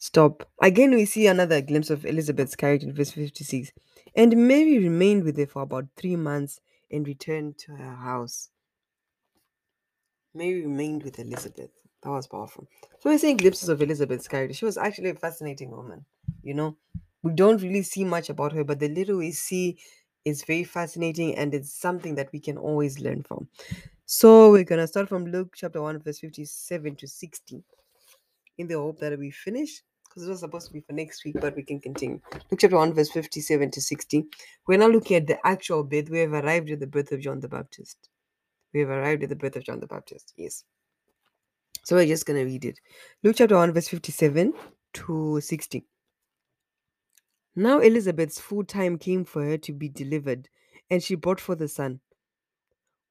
Stop. 0.00 0.50
Again, 0.60 0.92
we 0.96 1.04
see 1.04 1.28
another 1.28 1.60
glimpse 1.60 1.90
of 1.90 2.04
Elizabeth's 2.04 2.56
character 2.56 2.88
in 2.88 2.94
verse 2.94 3.12
56. 3.12 3.70
And 4.16 4.36
Mary 4.48 4.78
remained 4.78 5.22
with 5.22 5.36
her 5.38 5.46
for 5.46 5.62
about 5.62 5.86
three 5.96 6.16
months 6.16 6.60
and 6.90 7.06
returned 7.06 7.58
to 7.58 7.76
her 7.76 7.94
house. 7.94 8.50
Mary 10.34 10.62
remained 10.62 11.02
with 11.02 11.18
Elizabeth. 11.18 11.70
That 12.02 12.10
was 12.10 12.26
powerful. 12.26 12.66
So 13.00 13.10
we're 13.10 13.18
seeing 13.18 13.36
glimpses 13.36 13.68
of 13.68 13.82
Elizabeth's 13.82 14.26
character. 14.26 14.54
She 14.54 14.64
was 14.64 14.78
actually 14.78 15.10
a 15.10 15.14
fascinating 15.14 15.70
woman. 15.70 16.04
You 16.42 16.54
know, 16.54 16.76
we 17.22 17.32
don't 17.32 17.60
really 17.62 17.82
see 17.82 18.04
much 18.04 18.30
about 18.30 18.52
her, 18.52 18.64
but 18.64 18.78
the 18.78 18.88
little 18.88 19.18
we 19.18 19.32
see 19.32 19.78
is 20.24 20.44
very 20.44 20.64
fascinating 20.64 21.36
and 21.36 21.54
it's 21.54 21.72
something 21.72 22.14
that 22.14 22.32
we 22.32 22.40
can 22.40 22.56
always 22.56 23.00
learn 23.00 23.22
from. 23.22 23.48
So 24.06 24.50
we're 24.50 24.64
going 24.64 24.80
to 24.80 24.88
start 24.88 25.08
from 25.08 25.26
Luke 25.26 25.54
chapter 25.56 25.82
1, 25.82 26.00
verse 26.00 26.20
57 26.20 26.96
to 26.96 27.06
60 27.08 27.64
in 28.58 28.68
the 28.68 28.74
hope 28.74 28.98
that 29.00 29.18
we 29.18 29.30
finish 29.30 29.82
because 30.10 30.26
it 30.26 30.30
was 30.30 30.40
supposed 30.40 30.66
to 30.66 30.72
be 30.72 30.80
for 30.80 30.92
next 30.92 31.24
week, 31.24 31.36
but 31.40 31.54
we 31.54 31.62
can 31.62 31.80
continue. 31.80 32.20
Luke 32.50 32.58
chapter 32.58 32.76
1, 32.76 32.94
verse 32.94 33.10
57 33.10 33.70
to 33.70 33.80
60. 33.80 34.26
We're 34.66 34.78
now 34.78 34.88
looking 34.88 35.16
at 35.16 35.28
the 35.28 35.38
actual 35.46 35.84
birth. 35.84 36.10
We 36.10 36.18
have 36.18 36.32
arrived 36.32 36.70
at 36.70 36.80
the 36.80 36.86
birth 36.88 37.12
of 37.12 37.20
John 37.20 37.38
the 37.38 37.48
Baptist. 37.48 38.08
We 38.74 38.80
have 38.80 38.88
arrived 38.88 39.22
at 39.22 39.28
the 39.28 39.36
birth 39.36 39.54
of 39.54 39.64
John 39.64 39.78
the 39.78 39.86
Baptist. 39.86 40.34
Yes. 40.36 40.64
So 41.84 41.94
we're 41.94 42.06
just 42.06 42.26
going 42.26 42.40
to 42.40 42.44
read 42.44 42.64
it. 42.64 42.80
Luke 43.22 43.36
chapter 43.38 43.54
1, 43.54 43.72
verse 43.72 43.88
57 43.88 44.52
to 44.94 45.40
60. 45.40 45.86
Now 47.54 47.78
Elizabeth's 47.78 48.40
full 48.40 48.64
time 48.64 48.98
came 48.98 49.24
for 49.24 49.44
her 49.44 49.58
to 49.58 49.72
be 49.72 49.88
delivered, 49.88 50.48
and 50.90 51.02
she 51.02 51.14
brought 51.14 51.40
forth 51.40 51.60
a 51.60 51.68
son. 51.68 52.00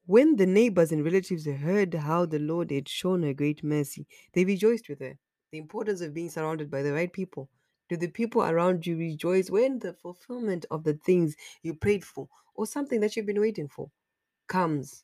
When 0.06 0.36
the 0.36 0.46
neighbors 0.46 0.92
and 0.92 1.06
relatives 1.06 1.46
heard 1.46 1.94
how 1.94 2.26
the 2.26 2.40
Lord 2.40 2.72
had 2.72 2.90
shown 2.90 3.24
her 3.24 3.34
great 3.34 3.64
mercy, 3.64 4.06
they 4.34 4.44
rejoiced 4.44 4.90
with 4.90 5.00
her 5.00 5.18
the 5.52 5.58
importance 5.58 6.02
of 6.02 6.14
being 6.14 6.30
surrounded 6.30 6.70
by 6.70 6.82
the 6.82 6.94
right 6.94 7.12
people. 7.12 7.50
Do 7.90 7.98
the 7.98 8.08
people 8.08 8.44
around 8.44 8.86
you 8.86 8.98
rejoice 8.98 9.50
when 9.50 9.80
the 9.80 9.94
fulfillment 9.94 10.66
of 10.70 10.84
the 10.84 10.94
things 10.94 11.36
you 11.64 11.74
prayed 11.74 12.06
for 12.06 12.28
or 12.54 12.68
something 12.68 13.00
that 13.00 13.16
you've 13.16 13.26
been 13.26 13.42
waiting 13.42 13.68
for 13.68 13.90
comes? 14.48 15.04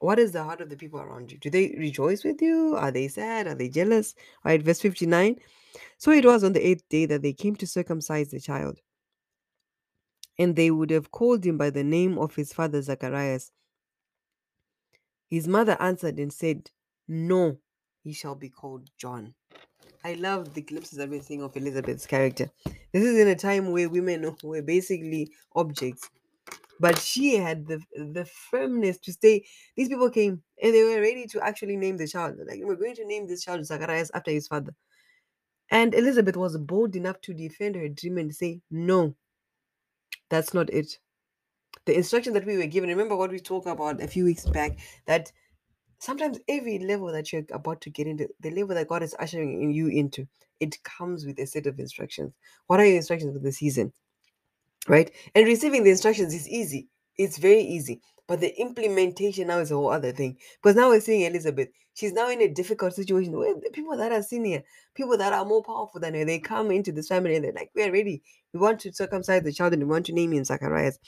What 0.00 0.18
is 0.18 0.32
the 0.32 0.42
heart 0.42 0.60
of 0.60 0.70
the 0.70 0.76
people 0.76 1.00
around 1.00 1.30
you? 1.30 1.38
Do 1.38 1.50
they 1.50 1.74
rejoice 1.78 2.24
with 2.24 2.40
you? 2.40 2.74
Are 2.76 2.90
they 2.90 3.06
sad? 3.08 3.46
Are 3.46 3.54
they 3.54 3.68
jealous? 3.68 4.14
All 4.44 4.50
right, 4.50 4.62
verse 4.62 4.80
59. 4.80 5.36
So 5.98 6.10
it 6.10 6.24
was 6.24 6.42
on 6.42 6.52
the 6.52 6.66
eighth 6.66 6.88
day 6.88 7.06
that 7.06 7.22
they 7.22 7.32
came 7.32 7.54
to 7.56 7.66
circumcise 7.66 8.30
the 8.30 8.40
child. 8.40 8.80
And 10.38 10.56
they 10.56 10.70
would 10.70 10.90
have 10.90 11.10
called 11.10 11.44
him 11.44 11.58
by 11.58 11.70
the 11.70 11.84
name 11.84 12.18
of 12.18 12.34
his 12.34 12.52
father 12.52 12.80
Zacharias. 12.80 13.52
His 15.28 15.46
mother 15.46 15.76
answered 15.80 16.18
and 16.18 16.32
said, 16.32 16.70
No, 17.06 17.58
he 18.02 18.12
shall 18.12 18.34
be 18.34 18.48
called 18.48 18.88
John. 18.96 19.34
I 20.02 20.14
love 20.14 20.54
the 20.54 20.62
glimpses 20.62 20.98
that 20.98 21.10
we're 21.10 21.22
seeing 21.22 21.42
of 21.42 21.56
Elizabeth's 21.56 22.06
character. 22.06 22.50
This 22.92 23.04
is 23.04 23.18
in 23.18 23.28
a 23.28 23.36
time 23.36 23.70
where 23.70 23.88
women 23.88 24.34
were 24.42 24.62
basically 24.62 25.32
objects. 25.54 26.10
But 26.80 26.98
she 26.98 27.36
had 27.36 27.66
the 27.66 27.82
the 27.94 28.24
firmness 28.24 28.98
to 29.00 29.12
stay. 29.12 29.46
These 29.76 29.88
people 29.88 30.10
came 30.10 30.42
and 30.62 30.74
they 30.74 30.82
were 30.82 31.00
ready 31.00 31.26
to 31.26 31.40
actually 31.42 31.76
name 31.76 31.98
the 31.98 32.08
child. 32.08 32.38
Like, 32.46 32.60
we're 32.62 32.76
going 32.76 32.96
to 32.96 33.04
name 33.06 33.26
this 33.26 33.44
child 33.44 33.64
Zacharias 33.66 34.10
after 34.14 34.30
his 34.30 34.48
father. 34.48 34.74
And 35.70 35.94
Elizabeth 35.94 36.36
was 36.36 36.56
bold 36.58 36.96
enough 36.96 37.20
to 37.22 37.34
defend 37.34 37.76
her 37.76 37.88
dream 37.88 38.18
and 38.18 38.34
say, 38.34 38.62
No, 38.70 39.14
that's 40.30 40.54
not 40.54 40.70
it. 40.70 40.98
The 41.84 41.96
instruction 41.96 42.32
that 42.34 42.46
we 42.46 42.56
were 42.56 42.66
given, 42.66 42.90
remember 42.90 43.16
what 43.16 43.30
we 43.30 43.38
talked 43.38 43.66
about 43.66 44.02
a 44.02 44.08
few 44.08 44.24
weeks 44.24 44.46
back, 44.46 44.78
that 45.06 45.32
sometimes 46.00 46.38
every 46.48 46.78
level 46.78 47.12
that 47.12 47.32
you're 47.32 47.44
about 47.52 47.80
to 47.82 47.90
get 47.90 48.06
into, 48.06 48.28
the 48.40 48.50
level 48.50 48.74
that 48.74 48.88
God 48.88 49.02
is 49.02 49.14
ushering 49.18 49.70
you 49.70 49.88
into, 49.88 50.26
it 50.58 50.82
comes 50.82 51.24
with 51.24 51.38
a 51.38 51.46
set 51.46 51.66
of 51.66 51.78
instructions. 51.78 52.32
What 52.66 52.80
are 52.80 52.86
your 52.86 52.96
instructions 52.96 53.32
for 53.32 53.38
the 53.38 53.52
season? 53.52 53.92
Right? 54.88 55.12
And 55.34 55.46
receiving 55.46 55.84
the 55.84 55.90
instructions 55.90 56.34
is 56.34 56.48
easy. 56.48 56.88
It's 57.16 57.38
very 57.38 57.62
easy. 57.62 58.00
But 58.26 58.40
the 58.40 58.58
implementation 58.60 59.48
now 59.48 59.58
is 59.58 59.70
a 59.70 59.74
whole 59.74 59.90
other 59.90 60.12
thing. 60.12 60.38
Because 60.62 60.76
now 60.76 60.88
we're 60.88 61.00
seeing 61.00 61.22
Elizabeth. 61.22 61.68
She's 61.94 62.12
now 62.12 62.30
in 62.30 62.40
a 62.40 62.48
difficult 62.48 62.94
situation 62.94 63.36
where 63.36 63.54
the 63.54 63.70
people 63.70 63.96
that 63.96 64.12
are 64.12 64.22
senior, 64.22 64.62
people 64.94 65.18
that 65.18 65.32
are 65.32 65.44
more 65.44 65.62
powerful 65.62 66.00
than 66.00 66.14
her, 66.14 66.24
they 66.24 66.38
come 66.38 66.70
into 66.70 66.92
this 66.92 67.08
family 67.08 67.36
and 67.36 67.44
they're 67.44 67.52
like, 67.52 67.70
We're 67.74 67.92
ready. 67.92 68.22
We 68.54 68.60
want 68.60 68.80
to 68.80 68.92
circumcise 68.92 69.42
the 69.42 69.52
child 69.52 69.74
and 69.74 69.82
we 69.82 69.88
want 69.88 70.06
to 70.06 70.12
name 70.12 70.32
him 70.32 70.44
Zacharias. 70.44 70.98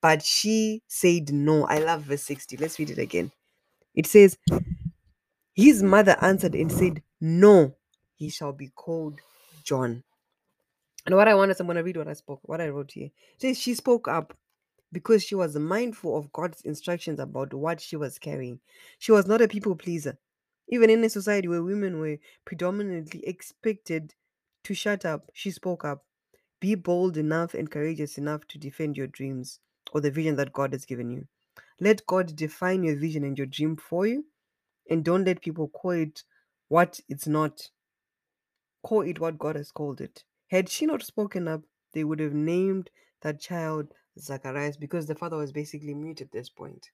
But 0.00 0.22
she 0.22 0.82
said 0.86 1.32
no. 1.32 1.64
I 1.66 1.78
love 1.78 2.02
verse 2.02 2.22
60. 2.22 2.56
Let's 2.56 2.78
read 2.78 2.90
it 2.90 2.98
again. 2.98 3.32
It 3.94 4.06
says, 4.06 4.38
His 5.54 5.82
mother 5.82 6.16
answered 6.20 6.54
and 6.54 6.70
said, 6.70 7.02
No, 7.20 7.74
he 8.16 8.28
shall 8.30 8.52
be 8.52 8.68
called 8.68 9.20
John. 9.64 10.04
And 11.06 11.16
what 11.16 11.28
I 11.28 11.34
want 11.34 11.50
is 11.50 11.60
I'm 11.60 11.66
gonna 11.66 11.82
read 11.82 11.96
what 11.96 12.08
I 12.08 12.12
spoke, 12.12 12.40
what 12.44 12.60
I 12.60 12.68
wrote 12.68 12.92
here. 12.92 13.10
It 13.34 13.40
says 13.40 13.58
she 13.58 13.74
spoke 13.74 14.08
up 14.08 14.36
because 14.92 15.22
she 15.22 15.34
was 15.34 15.56
mindful 15.56 16.16
of 16.16 16.32
God's 16.32 16.62
instructions 16.62 17.20
about 17.20 17.54
what 17.54 17.80
she 17.80 17.96
was 17.96 18.18
carrying. 18.18 18.60
She 18.98 19.12
was 19.12 19.26
not 19.26 19.40
a 19.40 19.48
people 19.48 19.76
pleaser. 19.76 20.18
Even 20.68 20.90
in 20.90 21.02
a 21.04 21.10
society 21.10 21.48
where 21.48 21.62
women 21.62 21.98
were 21.98 22.18
predominantly 22.44 23.26
expected 23.26 24.14
to 24.64 24.74
shut 24.74 25.04
up, 25.04 25.30
she 25.32 25.50
spoke 25.50 25.84
up. 25.84 26.04
Be 26.60 26.74
bold 26.74 27.16
enough 27.16 27.54
and 27.54 27.70
courageous 27.70 28.18
enough 28.18 28.46
to 28.48 28.58
defend 28.58 28.96
your 28.96 29.06
dreams 29.06 29.58
or 29.92 30.00
the 30.00 30.10
vision 30.10 30.36
that 30.36 30.52
God 30.52 30.72
has 30.72 30.84
given 30.84 31.10
you. 31.10 31.26
Let 31.80 32.06
God 32.06 32.36
define 32.36 32.84
your 32.84 32.96
vision 32.96 33.24
and 33.24 33.36
your 33.38 33.46
dream 33.46 33.76
for 33.76 34.06
you, 34.06 34.26
and 34.88 35.04
don't 35.04 35.24
let 35.24 35.40
people 35.40 35.68
call 35.68 35.92
it 35.92 36.22
what 36.68 37.00
it's 37.08 37.26
not. 37.26 37.70
Call 38.82 39.02
it 39.02 39.18
what 39.18 39.38
God 39.38 39.56
has 39.56 39.72
called 39.72 40.00
it. 40.00 40.24
Had 40.48 40.68
she 40.68 40.86
not 40.86 41.02
spoken 41.02 41.48
up, 41.48 41.62
they 41.92 42.04
would 42.04 42.20
have 42.20 42.34
named 42.34 42.90
that 43.22 43.40
child 43.40 43.88
Zacharias 44.18 44.76
because 44.76 45.06
the 45.06 45.14
father 45.14 45.36
was 45.36 45.52
basically 45.52 45.94
mute 45.94 46.20
at 46.20 46.32
this 46.32 46.48
point. 46.48 46.90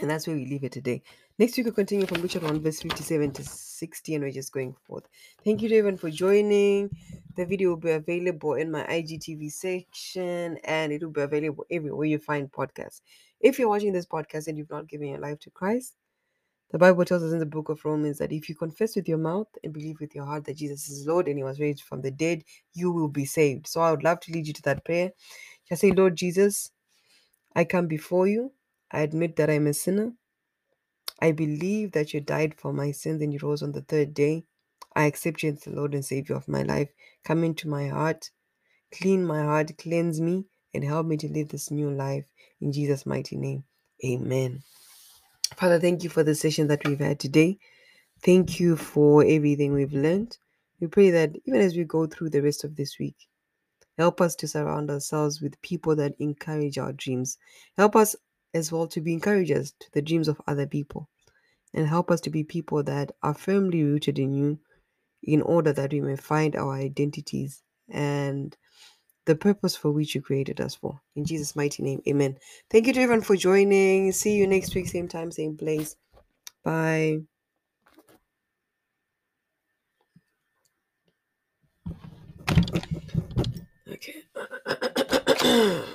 And 0.00 0.10
that's 0.10 0.26
where 0.26 0.36
we 0.36 0.44
leave 0.44 0.64
it 0.64 0.72
today. 0.72 1.02
Next 1.38 1.56
week, 1.56 1.66
we'll 1.66 1.74
continue 1.74 2.06
from 2.06 2.20
Luke 2.20 2.34
1, 2.34 2.60
verse 2.60 2.80
57 2.80 3.32
to 3.32 3.42
60, 3.42 4.14
and 4.14 4.24
we're 4.24 4.30
just 4.30 4.52
going 4.52 4.74
forth. 4.86 5.08
Thank 5.44 5.62
you 5.62 5.68
to 5.70 5.76
everyone 5.76 5.96
for 5.96 6.10
joining. 6.10 6.90
The 7.36 7.46
video 7.46 7.70
will 7.70 7.76
be 7.76 7.92
available 7.92 8.54
in 8.54 8.70
my 8.70 8.84
IGTV 8.84 9.50
section, 9.50 10.58
and 10.64 10.92
it 10.92 11.02
will 11.02 11.10
be 11.10 11.22
available 11.22 11.64
everywhere 11.70 12.06
you 12.06 12.18
find 12.18 12.52
podcasts. 12.52 13.00
If 13.40 13.58
you're 13.58 13.68
watching 13.68 13.92
this 13.92 14.06
podcast 14.06 14.48
and 14.48 14.58
you've 14.58 14.70
not 14.70 14.88
given 14.88 15.08
your 15.08 15.20
life 15.20 15.40
to 15.40 15.50
Christ, 15.50 15.94
the 16.70 16.78
Bible 16.78 17.04
tells 17.04 17.22
us 17.22 17.32
in 17.32 17.38
the 17.38 17.46
book 17.46 17.70
of 17.70 17.84
Romans 17.84 18.18
that 18.18 18.32
if 18.32 18.48
you 18.48 18.54
confess 18.54 18.96
with 18.96 19.08
your 19.08 19.18
mouth 19.18 19.48
and 19.64 19.72
believe 19.72 20.00
with 20.00 20.14
your 20.14 20.26
heart 20.26 20.44
that 20.46 20.56
Jesus 20.58 20.88
is 20.90 21.06
Lord 21.06 21.28
and 21.28 21.38
he 21.38 21.44
was 21.44 21.60
raised 21.60 21.82
from 21.82 22.02
the 22.02 22.10
dead, 22.10 22.44
you 22.74 22.92
will 22.92 23.08
be 23.08 23.24
saved. 23.24 23.66
So 23.68 23.80
I 23.80 23.90
would 23.90 24.04
love 24.04 24.20
to 24.20 24.32
lead 24.32 24.46
you 24.46 24.52
to 24.54 24.62
that 24.62 24.84
prayer. 24.84 25.12
Just 25.68 25.82
say, 25.82 25.92
Lord 25.92 26.16
Jesus, 26.16 26.70
I 27.54 27.64
come 27.64 27.86
before 27.86 28.26
you. 28.26 28.52
I 28.90 29.00
admit 29.00 29.36
that 29.36 29.50
I'm 29.50 29.66
a 29.66 29.74
sinner. 29.74 30.12
I 31.20 31.32
believe 31.32 31.92
that 31.92 32.14
you 32.14 32.20
died 32.20 32.54
for 32.56 32.72
my 32.72 32.92
sins 32.92 33.22
and 33.22 33.32
you 33.32 33.40
rose 33.42 33.62
on 33.62 33.72
the 33.72 33.82
third 33.82 34.14
day. 34.14 34.44
I 34.94 35.06
accept 35.06 35.42
you 35.42 35.52
as 35.52 35.60
the 35.60 35.72
Lord 35.72 35.94
and 35.94 36.04
Savior 36.04 36.36
of 36.36 36.48
my 36.48 36.62
life. 36.62 36.90
Come 37.24 37.44
into 37.44 37.68
my 37.68 37.88
heart, 37.88 38.30
clean 38.92 39.24
my 39.26 39.42
heart, 39.42 39.76
cleanse 39.78 40.20
me, 40.20 40.46
and 40.74 40.84
help 40.84 41.06
me 41.06 41.16
to 41.16 41.28
live 41.28 41.48
this 41.48 41.70
new 41.70 41.90
life. 41.90 42.24
In 42.60 42.72
Jesus' 42.72 43.06
mighty 43.06 43.36
name, 43.36 43.64
amen. 44.04 44.62
Father, 45.56 45.80
thank 45.80 46.04
you 46.04 46.10
for 46.10 46.22
the 46.22 46.34
session 46.34 46.68
that 46.68 46.86
we've 46.86 47.00
had 47.00 47.18
today. 47.18 47.58
Thank 48.22 48.60
you 48.60 48.76
for 48.76 49.24
everything 49.24 49.72
we've 49.72 49.92
learned. 49.92 50.36
We 50.80 50.86
pray 50.86 51.10
that 51.10 51.36
even 51.46 51.60
as 51.60 51.76
we 51.76 51.84
go 51.84 52.06
through 52.06 52.30
the 52.30 52.42
rest 52.42 52.64
of 52.64 52.76
this 52.76 52.98
week, 52.98 53.16
help 53.96 54.20
us 54.20 54.34
to 54.36 54.48
surround 54.48 54.90
ourselves 54.90 55.40
with 55.40 55.60
people 55.62 55.96
that 55.96 56.14
encourage 56.18 56.78
our 56.78 56.92
dreams. 56.92 57.38
Help 57.76 57.96
us 57.96 58.14
as 58.54 58.70
well 58.70 58.86
to 58.88 59.00
be 59.00 59.12
encouragers 59.12 59.72
to 59.80 59.86
the 59.92 60.02
dreams 60.02 60.28
of 60.28 60.40
other 60.46 60.66
people. 60.66 61.08
And 61.74 61.86
help 61.86 62.10
us 62.10 62.20
to 62.22 62.30
be 62.30 62.44
people 62.44 62.82
that 62.84 63.12
are 63.22 63.34
firmly 63.34 63.84
rooted 63.84 64.18
in 64.18 64.32
you 64.32 64.58
in 65.22 65.42
order 65.42 65.72
that 65.72 65.92
we 65.92 66.00
may 66.00 66.16
find 66.16 66.56
our 66.56 66.74
identities 66.74 67.62
and 67.90 68.56
the 69.28 69.36
purpose 69.36 69.76
for 69.76 69.92
which 69.92 70.14
you 70.14 70.22
created 70.22 70.58
us 70.60 70.74
for. 70.74 71.00
In 71.14 71.22
mm-hmm. 71.22 71.28
Jesus' 71.28 71.54
mighty 71.54 71.82
name, 71.82 72.02
amen. 72.08 72.38
Thank 72.70 72.86
you 72.86 72.94
to 72.94 73.00
everyone 73.00 73.22
for 73.22 73.36
joining. 73.36 74.10
See 74.10 74.34
you 74.34 74.46
next 74.46 74.74
week, 74.74 74.88
same 74.88 75.06
time, 75.06 75.30
same 75.30 75.56
place. 75.56 75.96
Bye. 76.64 77.20
Okay. 83.86 84.24